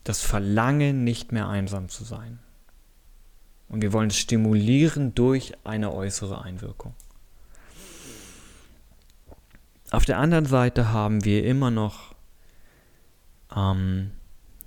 Das 0.05 0.21
Verlangen, 0.21 1.03
nicht 1.03 1.31
mehr 1.31 1.49
einsam 1.49 1.89
zu 1.89 2.03
sein. 2.05 2.39
Und 3.67 3.81
wir 3.81 3.91
wollen 3.91 4.09
es 4.09 4.17
stimulieren 4.17 5.15
durch 5.15 5.53
eine 5.63 5.93
äußere 5.93 6.43
Einwirkung. 6.43 6.93
Auf 9.95 10.03
der 10.03 10.17
anderen 10.17 10.45
Seite 10.45 10.91
haben 10.91 11.23
wir 11.23 11.45
immer 11.45 11.71
noch 11.71 12.15
ähm, 13.55 14.11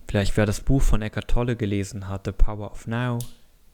vielleicht 0.08 0.38
wer 0.38 0.46
das 0.46 0.62
Buch 0.62 0.80
von 0.80 1.02
Eckhart 1.02 1.28
Tolle 1.28 1.54
gelesen 1.54 2.08
hat, 2.08 2.24
The 2.24 2.32
Power 2.32 2.70
of 2.70 2.86
Now, 2.86 3.18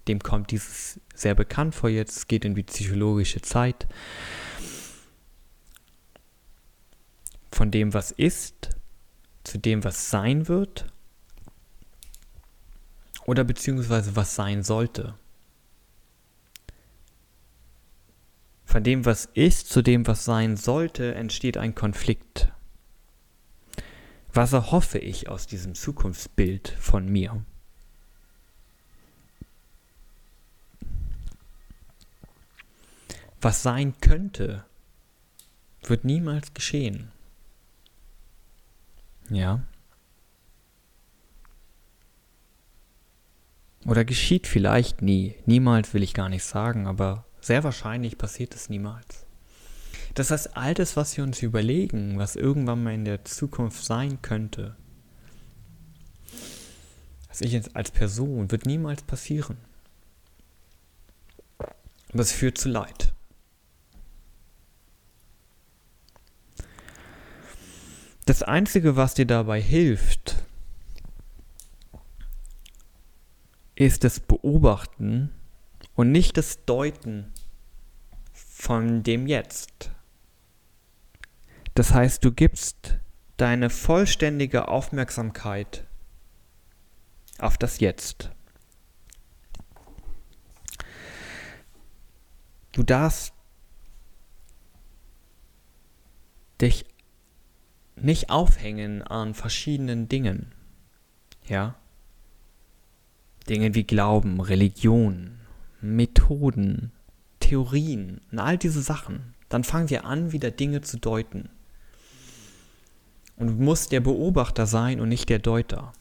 dem 0.09 0.19
kommt 0.19 0.51
dieses 0.51 0.99
sehr 1.15 1.37
bekannt 1.37 1.77
vor 1.77 1.91
jetzt, 1.91 2.17
es 2.17 2.27
geht 2.27 2.45
in 2.45 2.57
die 2.57 2.65
psychologische 2.65 3.41
Zeit. 3.41 3.87
Von 7.53 7.71
dem, 7.71 7.95
was 7.95 8.11
ist, 8.11 8.71
zu 9.45 9.57
dem, 9.57 9.85
was 9.85 10.11
sein 10.11 10.49
wird 10.49 10.87
oder 13.27 13.45
beziehungsweise 13.45 14.17
was 14.17 14.35
sein 14.35 14.65
sollte. 14.65 15.15
Von 18.75 18.83
dem, 18.83 19.05
was 19.05 19.27
ist, 19.35 19.69
zu 19.69 19.83
dem, 19.83 20.05
was 20.09 20.25
sein 20.25 20.57
sollte, 20.57 21.15
entsteht 21.15 21.57
ein 21.57 21.77
Konflikt. 21.77 22.53
Was 24.33 24.53
erhoffe 24.53 24.99
ich 24.99 25.29
aus 25.29 25.47
diesem 25.47 25.77
Zukunftsbild 25.77 26.71
von 26.81 27.07
mir? 27.07 27.45
Was 33.41 33.63
sein 33.63 33.95
könnte, 34.01 34.65
wird 35.85 36.05
niemals 36.05 36.53
geschehen. 36.53 37.13
Ja. 39.31 39.63
Oder 43.87 44.05
geschieht 44.05 44.49
vielleicht 44.49 45.01
nie. 45.01 45.37
Niemals 45.47 45.95
will 45.95 46.03
ich 46.03 46.13
gar 46.13 46.29
nicht 46.29 46.43
sagen, 46.43 46.89
aber 46.89 47.25
sehr 47.45 47.63
wahrscheinlich 47.63 48.17
passiert 48.17 48.55
es 48.55 48.71
niemals. 48.71 49.27
Das 50.15 50.31
heißt, 50.31 50.57
all 50.57 50.73
das, 50.73 50.97
was 50.97 51.15
wir 51.17 51.25
uns 51.25 51.43
überlegen, 51.43 52.19
was 52.19 52.37
irgendwann 52.37 52.83
mal 52.83 52.95
in 52.95 53.05
der 53.05 53.25
Zukunft 53.27 53.85
sein 53.85 54.23
könnte, 54.23 54.77
was 57.29 57.43
ich 57.43 57.53
jetzt 57.53 57.77
als 57.77 57.91
Person, 57.91 58.51
wird 58.51 58.65
niemals 58.65 59.03
passieren. 59.03 59.59
Aber 61.59 62.23
es 62.23 62.33
führt 62.33 62.57
zu 62.57 62.71
Leid. 62.71 63.13
Das 68.25 68.43
Einzige, 68.43 68.97
was 68.97 69.13
dir 69.13 69.27
dabei 69.27 69.61
hilft, 69.61 70.37
ist 73.75 74.05
das 74.05 74.19
Beobachten 74.19 75.31
und 75.95 76.11
nicht 76.11 76.37
das 76.37 76.65
Deuten 76.65 77.34
von 78.65 79.03
dem 79.03 79.27
Jetzt. 79.27 79.91
Das 81.75 81.93
heißt, 81.93 82.25
du 82.25 82.33
gibst 82.33 82.97
deine 83.37 83.69
vollständige 83.69 84.69
Aufmerksamkeit 84.69 85.85
auf 87.39 87.59
das 87.59 87.79
Jetzt. 87.79 88.31
Du 92.73 92.83
darfst 92.83 93.35
dich 96.63 96.87
nicht 97.97 98.31
aufhängen 98.31 99.03
an 99.03 99.35
verschiedenen 99.35 100.09
Dingen. 100.09 100.53
Ja? 101.47 101.75
Dinge 103.47 103.75
wie 103.75 103.85
Glauben, 103.85 104.41
Religion, 104.41 105.39
Methoden, 105.83 106.93
Theorien 107.45 108.21
und 108.33 108.39
all 108.39 108.57
diese 108.57 108.81
Sachen. 108.81 109.35
Dann 109.51 109.65
fangen 109.65 109.91
wir 109.91 110.05
an, 110.05 110.33
wieder 110.33 110.51
Dinge 110.51 110.81
zu 110.81 110.99
deuten. 110.99 111.51
Und 113.37 113.47
du 113.49 113.53
musst 113.55 113.93
der 113.93 114.01
Beobachter 114.01 114.67
sein 114.67 115.01
und 115.01 115.11
nicht 115.11 115.29
der 115.29 115.41
Deuter. 115.41 115.93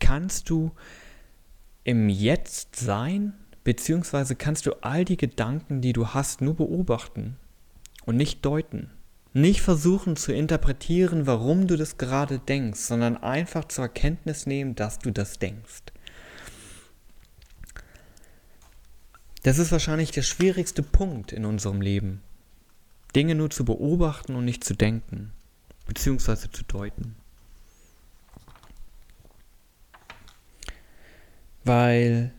Kannst 0.00 0.48
du 0.48 0.72
im 1.84 2.08
Jetzt 2.08 2.76
sein, 2.76 3.34
beziehungsweise 3.64 4.34
kannst 4.34 4.66
du 4.66 4.82
all 4.82 5.04
die 5.04 5.16
Gedanken, 5.16 5.82
die 5.82 5.92
du 5.92 6.08
hast, 6.08 6.40
nur 6.40 6.54
beobachten 6.54 7.36
und 8.06 8.16
nicht 8.16 8.44
deuten. 8.44 8.90
Nicht 9.34 9.60
versuchen 9.60 10.16
zu 10.16 10.32
interpretieren, 10.32 11.26
warum 11.26 11.66
du 11.66 11.76
das 11.76 11.98
gerade 11.98 12.38
denkst, 12.38 12.80
sondern 12.80 13.16
einfach 13.16 13.66
zur 13.66 13.84
Erkenntnis 13.84 14.46
nehmen, 14.46 14.74
dass 14.74 14.98
du 14.98 15.10
das 15.10 15.38
denkst. 15.38 15.82
Das 19.42 19.58
ist 19.58 19.72
wahrscheinlich 19.72 20.10
der 20.10 20.22
schwierigste 20.22 20.82
Punkt 20.82 21.32
in 21.32 21.44
unserem 21.44 21.80
Leben. 21.80 22.22
Dinge 23.14 23.34
nur 23.34 23.50
zu 23.50 23.64
beobachten 23.64 24.34
und 24.34 24.44
nicht 24.44 24.64
zu 24.64 24.74
denken 24.74 25.32
beziehungsweise 25.86 26.50
zu 26.50 26.64
deuten. 26.64 27.16
Weil 31.64 32.32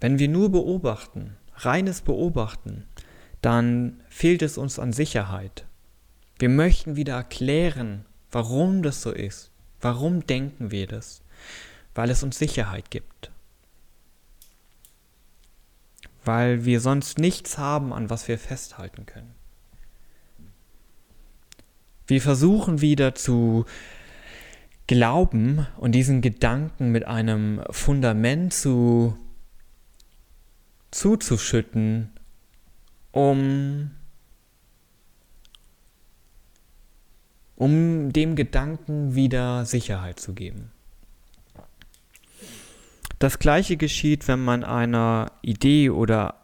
wenn 0.00 0.18
wir 0.18 0.28
nur 0.28 0.50
beobachten, 0.50 1.36
reines 1.54 2.00
Beobachten, 2.00 2.86
dann 3.40 4.00
fehlt 4.08 4.42
es 4.42 4.58
uns 4.58 4.78
an 4.78 4.92
Sicherheit. 4.92 5.66
Wir 6.38 6.48
möchten 6.48 6.96
wieder 6.96 7.14
erklären, 7.14 8.04
warum 8.30 8.82
das 8.82 9.02
so 9.02 9.12
ist. 9.12 9.50
Warum 9.80 10.26
denken 10.26 10.70
wir 10.70 10.86
das? 10.86 11.22
Weil 11.94 12.10
es 12.10 12.22
uns 12.22 12.38
Sicherheit 12.38 12.90
gibt. 12.90 13.30
Weil 16.26 16.64
wir 16.64 16.80
sonst 16.80 17.18
nichts 17.18 17.56
haben, 17.56 17.92
an 17.92 18.10
was 18.10 18.28
wir 18.28 18.38
festhalten 18.38 19.06
können. 19.06 19.34
Wir 22.06 22.20
versuchen 22.20 22.80
wieder 22.80 23.14
zu 23.14 23.64
glauben 24.86 25.66
und 25.78 25.92
diesen 25.92 26.20
Gedanken 26.20 26.90
mit 26.92 27.06
einem 27.06 27.62
Fundament 27.70 28.52
zu 28.52 29.16
zuzuschütten, 30.90 32.10
um 33.12 33.90
um 37.56 38.12
dem 38.12 38.36
Gedanken 38.36 39.14
wieder 39.14 39.64
Sicherheit 39.64 40.20
zu 40.20 40.34
geben. 40.34 40.72
Das 43.18 43.38
gleiche 43.38 43.76
geschieht, 43.76 44.28
wenn 44.28 44.44
man 44.44 44.62
einer 44.62 45.32
Idee 45.40 45.90
oder 45.90 46.34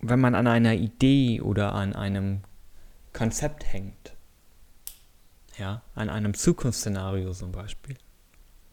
wenn 0.00 0.20
man 0.20 0.34
an 0.34 0.46
einer 0.46 0.74
Idee 0.74 1.40
oder 1.40 1.72
an 1.72 1.94
einem 1.94 2.42
Konzept 3.12 3.64
hängt. 3.72 4.14
Ja, 5.58 5.82
an 5.94 6.10
einem 6.10 6.34
Zukunftsszenario 6.34 7.32
zum 7.32 7.52
Beispiel. 7.52 7.96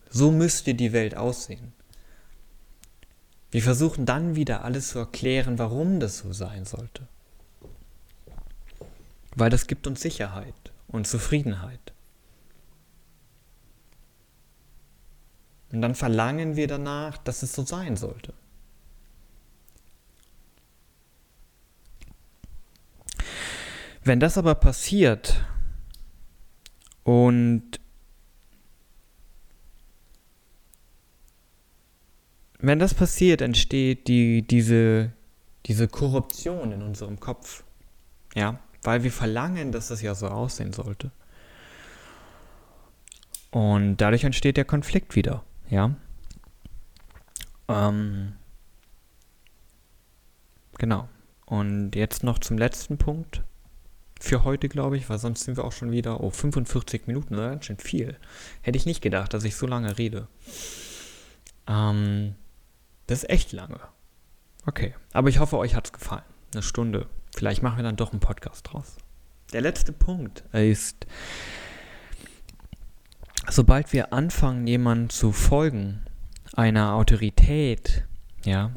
So 0.10 0.32
müsste 0.32 0.74
die 0.74 0.94
Welt 0.94 1.16
aussehen. 1.16 1.74
Wir 3.52 3.62
versuchen 3.62 4.06
dann 4.06 4.36
wieder 4.36 4.64
alles 4.64 4.90
zu 4.90 5.00
erklären, 5.00 5.58
warum 5.60 6.00
das 6.00 6.20
so 6.20 6.34
sein 6.34 6.66
sollte. 6.66 7.08
Weil 9.36 9.50
das 9.50 9.68
gibt 9.68 9.88
uns 9.88 10.02
Sicherheit 10.02 10.54
und 10.88 11.08
Zufriedenheit. 11.08 11.91
Und 15.72 15.82
dann 15.82 15.96
verlangen 15.96 16.56
wir 16.56 16.68
danach, 16.68 17.18
dass 17.18 17.44
es 17.44 17.54
so 17.54 17.64
sein 17.64 17.96
sollte. 17.96 18.34
Wenn 24.04 24.20
das 24.20 24.38
aber 24.38 24.56
passiert 24.56 25.46
und 27.04 27.80
wenn 32.58 32.80
das 32.80 32.94
passiert, 32.94 33.42
entsteht 33.42 34.08
die, 34.08 34.42
diese, 34.42 35.12
diese 35.68 35.88
Korruption 35.88 36.72
in 36.72 36.82
unserem 36.82 37.20
Kopf. 37.20 37.64
Ja, 38.34 38.60
weil 38.84 39.04
wir 39.04 39.12
verlangen, 39.12 39.72
dass 39.72 39.92
es 39.92 40.02
ja 40.02 40.16
so 40.16 40.28
aussehen 40.28 40.74
sollte. 40.74 41.12
Und 43.52 43.98
dadurch 43.98 44.24
entsteht 44.24 44.58
der 44.58 44.66
Konflikt 44.66 45.16
wieder. 45.16 45.44
Ja. 45.72 45.96
Ähm, 47.68 48.34
genau. 50.78 51.10
Und 51.46 51.96
jetzt 51.96 52.24
noch 52.24 52.40
zum 52.40 52.58
letzten 52.58 52.98
Punkt 52.98 53.42
für 54.20 54.44
heute, 54.44 54.70
glaube 54.70 54.98
ich, 54.98 55.10
weil 55.10 55.18
sonst 55.18 55.46
sind 55.46 55.58
wir 55.58 55.64
auch 55.64 55.72
schon 55.72 55.92
wieder, 55.92 56.22
oh, 56.22 56.30
45 56.30 57.08
Minuten, 57.08 57.36
das 57.36 57.46
ist 57.46 57.52
ganz 57.52 57.66
schön 57.66 57.80
viel. 57.80 58.18
Hätte 58.62 58.78
ich 58.78 58.86
nicht 58.86 59.02
gedacht, 59.02 59.34
dass 59.34 59.46
ich 59.46 59.56
so 59.56 59.66
lange 59.66 59.98
rede. 59.98 60.28
Ähm, 61.68 62.36
das 63.08 63.24
ist 63.24 63.30
echt 63.30 63.52
lange. 63.52 63.80
Okay, 64.66 64.94
aber 65.14 65.30
ich 65.30 65.40
hoffe, 65.40 65.58
euch 65.58 65.74
hat 65.74 65.88
es 65.88 65.94
gefallen. 65.94 66.24
Eine 66.54 66.64
Stunde. 66.64 67.08
Vielleicht 67.36 67.64
machen 67.64 67.78
wir 67.78 67.84
dann 67.84 67.96
doch 67.96 68.12
einen 68.12 68.20
Podcast 68.20 68.72
draus. 68.72 68.98
Der 69.54 69.62
letzte 69.62 69.94
Punkt 69.94 70.44
ist, 70.52 71.08
sobald 73.50 73.94
wir 73.94 74.14
anfangen, 74.14 74.68
jemandem 74.68 75.10
zu 75.10 75.32
folgen, 75.32 76.04
einer 76.54 76.94
Autorität, 76.94 78.06
ja, 78.46 78.72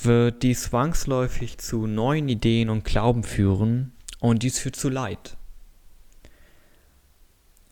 wird 0.00 0.42
dies 0.42 0.64
zwangsläufig 0.64 1.58
zu 1.58 1.86
neuen 1.86 2.28
Ideen 2.28 2.70
und 2.70 2.84
Glauben 2.84 3.22
führen 3.22 3.92
und 4.20 4.42
dies 4.42 4.58
führt 4.58 4.76
zu 4.76 4.88
Leid. 4.88 5.36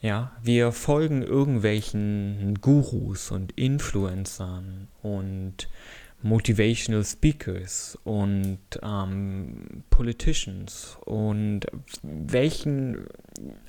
Ja, 0.03 0.32
wir 0.43 0.72
folgen 0.72 1.22
irgendwelchen 1.22 2.59
Gurus 2.61 3.30
und 3.30 3.53
Influencern 3.53 4.88
und 5.03 5.68
Motivational 6.22 7.05
Speakers 7.05 7.99
und 8.05 8.59
ähm, 8.82 9.84
Politicians 9.91 10.99
und 11.05 11.66
welchen 12.03 13.07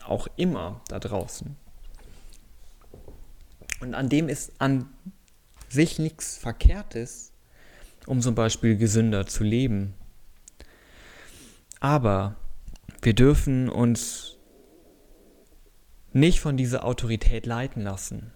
auch 0.05 0.27
immer 0.37 0.81
da 0.87 0.99
draußen. 0.99 1.57
Und 3.81 3.95
an 3.95 4.09
dem 4.09 4.29
ist 4.29 4.53
an 4.59 4.87
sich 5.67 5.99
nichts 5.99 6.37
Verkehrtes, 6.37 7.31
um 8.05 8.21
zum 8.21 8.35
Beispiel 8.35 8.77
gesünder 8.77 9.25
zu 9.25 9.43
leben. 9.43 9.93
Aber 11.79 12.35
wir 13.01 13.13
dürfen 13.13 13.69
uns 13.69 14.37
nicht 16.13 16.39
von 16.39 16.57
dieser 16.57 16.85
Autorität 16.85 17.45
leiten 17.45 17.81
lassen, 17.81 18.31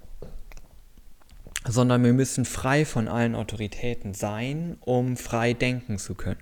sondern 1.68 2.04
wir 2.04 2.14
müssen 2.14 2.46
frei 2.46 2.86
von 2.86 3.08
allen 3.08 3.36
Autoritäten 3.36 4.14
sein, 4.14 4.78
um 4.80 5.18
frei 5.18 5.54
denken 5.54 5.98
zu 6.00 6.16
können. 6.16 6.42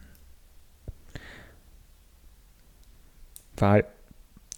Weil 3.57 3.85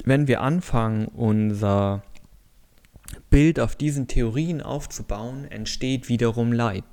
wenn 0.03 0.27
wir 0.27 0.41
anfangen, 0.41 1.07
unser 1.07 2.03
Bild 3.29 3.59
auf 3.59 3.75
diesen 3.75 4.07
Theorien 4.07 4.61
aufzubauen, 4.61 5.45
entsteht 5.45 6.09
wiederum 6.09 6.51
Leid. 6.51 6.83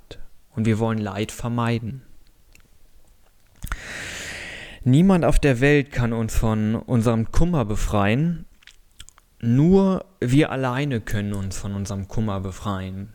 Und 0.55 0.65
wir 0.65 0.79
wollen 0.79 0.99
Leid 0.99 1.31
vermeiden. 1.31 2.03
Niemand 4.83 5.23
auf 5.25 5.39
der 5.39 5.61
Welt 5.61 5.91
kann 5.91 6.13
uns 6.13 6.35
von 6.35 6.75
unserem 6.75 7.31
Kummer 7.31 7.65
befreien. 7.65 8.45
Nur 9.39 10.05
wir 10.19 10.51
alleine 10.51 11.01
können 11.01 11.33
uns 11.33 11.57
von 11.57 11.73
unserem 11.73 12.07
Kummer 12.07 12.41
befreien. 12.41 13.13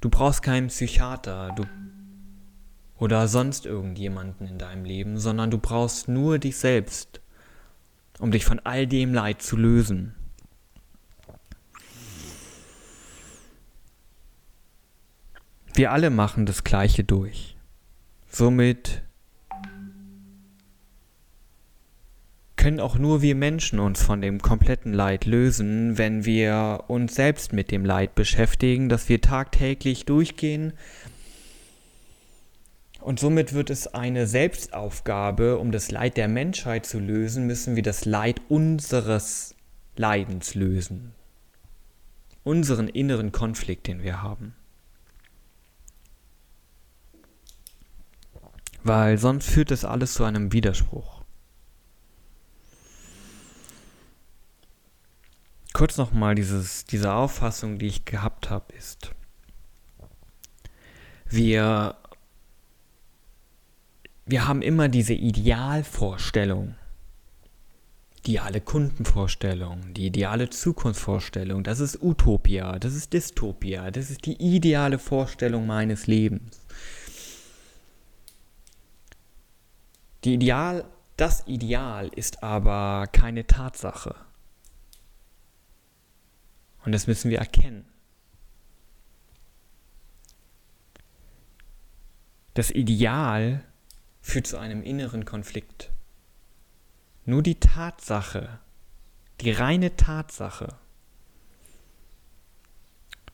Du 0.00 0.08
brauchst 0.08 0.42
keinen 0.42 0.68
Psychiater 0.68 1.52
du, 1.56 1.64
oder 2.98 3.28
sonst 3.28 3.66
irgendjemanden 3.66 4.46
in 4.46 4.58
deinem 4.58 4.84
Leben, 4.84 5.18
sondern 5.18 5.50
du 5.50 5.58
brauchst 5.58 6.08
nur 6.08 6.38
dich 6.38 6.56
selbst, 6.56 7.20
um 8.18 8.30
dich 8.30 8.44
von 8.44 8.60
all 8.60 8.86
dem 8.86 9.12
Leid 9.12 9.42
zu 9.42 9.56
lösen. 9.56 10.14
Wir 15.76 15.92
alle 15.92 16.08
machen 16.08 16.46
das 16.46 16.64
Gleiche 16.64 17.04
durch. 17.04 17.54
Somit 18.28 19.02
können 22.56 22.80
auch 22.80 22.96
nur 22.96 23.20
wir 23.20 23.34
Menschen 23.34 23.78
uns 23.78 24.02
von 24.02 24.22
dem 24.22 24.40
kompletten 24.40 24.94
Leid 24.94 25.26
lösen, 25.26 25.98
wenn 25.98 26.24
wir 26.24 26.84
uns 26.88 27.14
selbst 27.14 27.52
mit 27.52 27.70
dem 27.70 27.84
Leid 27.84 28.14
beschäftigen, 28.14 28.88
dass 28.88 29.10
wir 29.10 29.20
tagtäglich 29.20 30.06
durchgehen. 30.06 30.72
Und 33.02 33.20
somit 33.20 33.52
wird 33.52 33.68
es 33.68 33.86
eine 33.86 34.26
Selbstaufgabe, 34.26 35.58
um 35.58 35.72
das 35.72 35.90
Leid 35.90 36.16
der 36.16 36.28
Menschheit 36.28 36.86
zu 36.86 36.98
lösen, 36.98 37.46
müssen 37.46 37.76
wir 37.76 37.82
das 37.82 38.06
Leid 38.06 38.40
unseres 38.48 39.54
Leidens 39.94 40.54
lösen. 40.54 41.12
Unseren 42.44 42.88
inneren 42.88 43.30
Konflikt, 43.30 43.88
den 43.88 44.02
wir 44.02 44.22
haben. 44.22 44.54
Weil 48.86 49.18
sonst 49.18 49.48
führt 49.48 49.70
das 49.70 49.84
alles 49.84 50.14
zu 50.14 50.24
einem 50.24 50.52
Widerspruch. 50.52 51.22
Kurz 55.72 55.98
nochmal 55.98 56.34
diese 56.34 57.12
Auffassung, 57.12 57.78
die 57.78 57.86
ich 57.86 58.04
gehabt 58.04 58.48
habe, 58.48 58.72
ist, 58.72 59.10
wir, 61.28 61.96
wir 64.24 64.48
haben 64.48 64.62
immer 64.62 64.88
diese 64.88 65.12
Idealvorstellung, 65.12 66.76
die 68.24 68.32
ideale 68.32 68.60
Kundenvorstellung, 68.60 69.92
die 69.92 70.06
ideale 70.06 70.48
Zukunftsvorstellung, 70.48 71.62
das 71.62 71.80
ist 71.80 72.02
Utopia, 72.02 72.78
das 72.78 72.94
ist 72.94 73.12
Dystopia, 73.12 73.90
das 73.90 74.10
ist 74.10 74.24
die 74.24 74.40
ideale 74.56 74.98
Vorstellung 74.98 75.66
meines 75.66 76.06
Lebens. 76.06 76.65
Die 80.24 80.34
Ideal, 80.34 80.84
das 81.16 81.46
Ideal 81.46 82.08
ist 82.08 82.42
aber 82.42 83.06
keine 83.12 83.46
Tatsache. 83.46 84.14
Und 86.84 86.92
das 86.92 87.06
müssen 87.06 87.30
wir 87.30 87.38
erkennen. 87.38 87.86
Das 92.54 92.70
Ideal 92.70 93.64
führt 94.22 94.46
zu 94.46 94.56
einem 94.56 94.82
inneren 94.82 95.24
Konflikt. 95.24 95.90
Nur 97.24 97.42
die 97.42 97.60
Tatsache, 97.60 98.60
die 99.40 99.50
reine 99.50 99.96
Tatsache, 99.96 100.78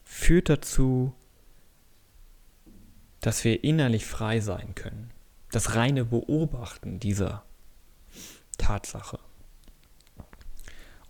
führt 0.02 0.48
dazu, 0.48 1.14
dass 3.20 3.44
wir 3.44 3.62
innerlich 3.62 4.06
frei 4.06 4.40
sein 4.40 4.74
können. 4.74 5.10
Das 5.52 5.74
reine 5.76 6.06
Beobachten 6.06 6.98
dieser 6.98 7.44
Tatsache. 8.58 9.18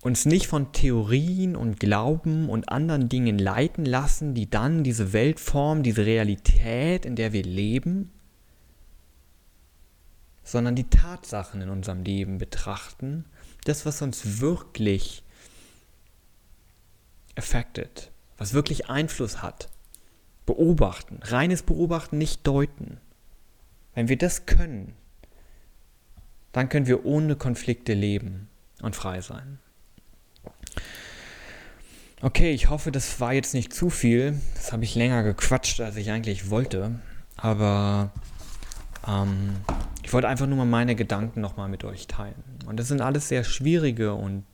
Uns 0.03 0.27
nicht 0.27 0.49
von 0.49 0.73
Theorien 0.73 1.55
und 1.55 1.79
Glauben 1.79 2.49
und 2.49 2.69
anderen 2.69 3.09
Dingen 3.09 3.39
leiten 3.39 3.85
lassen, 3.85 4.35
die 4.35 4.51
dann 4.51 4.83
diese 4.83 5.13
Weltform, 5.13 5.85
diese 5.85 6.05
Realität, 6.05 7.07
in 7.07 7.15
der 7.15 7.33
wir 7.33 7.45
leben, 7.45 8.11
sondern 10.43 10.75
die 10.75 10.91
Tatsachen 10.91 11.63
in 11.63 11.71
unserem 11.71 12.03
Leben 12.03 12.39
betrachten, 12.39 13.25
das, 13.65 13.87
was 13.87 14.03
uns 14.03 14.41
wirklich 14.41 15.23
affected, 17.37 18.11
was 18.39 18.55
wirklich 18.55 18.91
Einfluss 18.91 19.41
hat. 19.41 19.69
Beobachten, 20.47 21.21
reines 21.23 21.63
Beobachten, 21.63 22.19
nicht 22.19 22.45
deuten. 22.45 23.01
Wenn 23.95 24.09
wir 24.09 24.17
das 24.17 24.47
können, 24.47 24.95
dann 26.53 26.69
können 26.69 26.87
wir 26.87 27.05
ohne 27.05 27.37
Konflikte 27.37 27.95
leben 27.95 28.49
und 28.81 28.97
frei 28.97 29.21
sein. 29.21 29.59
Okay, 32.21 32.53
ich 32.53 32.71
hoffe, 32.71 32.93
das 32.93 33.21
war 33.21 33.33
jetzt 33.33 33.53
nicht 33.53 33.73
zu 33.73 33.91
viel. 33.91 34.39
Das 34.55 34.73
habe 34.73 34.85
ich 34.85 34.95
länger 34.95 35.23
gequatscht, 35.25 35.81
als 35.81 35.97
ich 35.97 36.11
eigentlich 36.11 36.51
wollte. 36.51 37.01
Aber 37.37 38.13
ähm, 39.07 39.57
ich 40.05 40.13
wollte 40.13 40.29
einfach 40.29 40.47
nur 40.47 40.59
mal 40.59 40.67
meine 40.67 40.95
Gedanken 40.95 41.41
nochmal 41.41 41.69
mit 41.69 41.83
euch 41.85 42.07
teilen. 42.07 42.45
Und 42.67 42.79
das 42.79 42.89
sind 42.89 43.01
alles 43.01 43.29
sehr 43.29 43.43
schwierige 43.43 44.15
und 44.15 44.45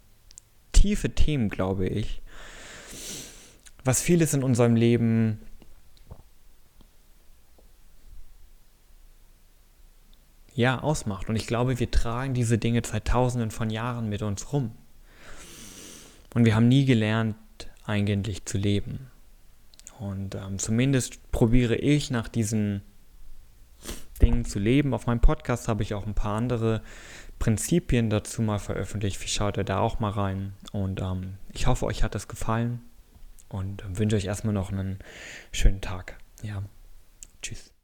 tiefe 0.73 1.11
Themen, 1.11 1.51
glaube 1.51 1.87
ich. 1.87 2.23
Was 3.85 4.01
vieles 4.01 4.33
in 4.33 4.43
unserem 4.43 4.75
Leben 4.75 5.39
ja 10.59 10.81
ausmacht. 10.81 11.29
Und 11.29 11.37
ich 11.37 11.47
glaube, 11.47 11.79
wir 11.79 11.91
tragen 11.91 12.35
diese 12.35 12.59
Dinge 12.59 12.83
seit 12.85 13.07
tausenden 13.07 13.53
von 13.53 13.71
Jahren 13.71 14.09
mit 14.09 14.23
uns 14.23 14.53
rum. 14.53 14.73
Und 16.35 16.45
wir 16.45 16.57
haben 16.57 16.67
nie 16.67 16.85
gelernt, 16.85 17.37
eigentlich 17.85 18.45
zu 18.45 18.59
leben. 18.59 19.11
Und 20.01 20.35
ähm, 20.35 20.59
zumindest 20.59 21.31
probiere 21.31 21.77
ich 21.77 22.11
nach 22.11 22.27
diesen 22.27 22.83
Dingen 24.21 24.45
zu 24.45 24.59
leben. 24.59 24.95
Auf 24.95 25.07
meinem 25.07 25.21
Podcast 25.21 25.69
habe 25.69 25.85
ich 25.85 25.95
auch 25.95 26.07
ein 26.07 26.15
paar 26.15 26.37
andere 26.37 26.83
Prinzipien 27.39 28.11
dazu 28.11 28.43
mal 28.43 28.59
veröffentlicht. 28.59 29.29
Schaut 29.29 29.59
ihr 29.59 29.65
da 29.65 29.79
auch 29.79 30.01
mal 30.01 30.11
rein? 30.11 30.55
Und 30.73 31.01
ähm, 31.01 31.35
ich 31.53 31.69
hoffe, 31.69 31.87
euch 31.87 32.03
hat 32.03 32.17
das 32.17 32.27
gefallen 32.27 32.81
und 33.49 33.83
äh, 33.83 33.99
wünsche 33.99 34.17
euch 34.17 34.25
erstmal 34.25 34.55
noch 34.55 34.73
einen 34.73 34.99
schönen 35.53 35.81
Tag. 35.81 36.19
Ja, 36.43 36.65
tschüss. 37.43 37.78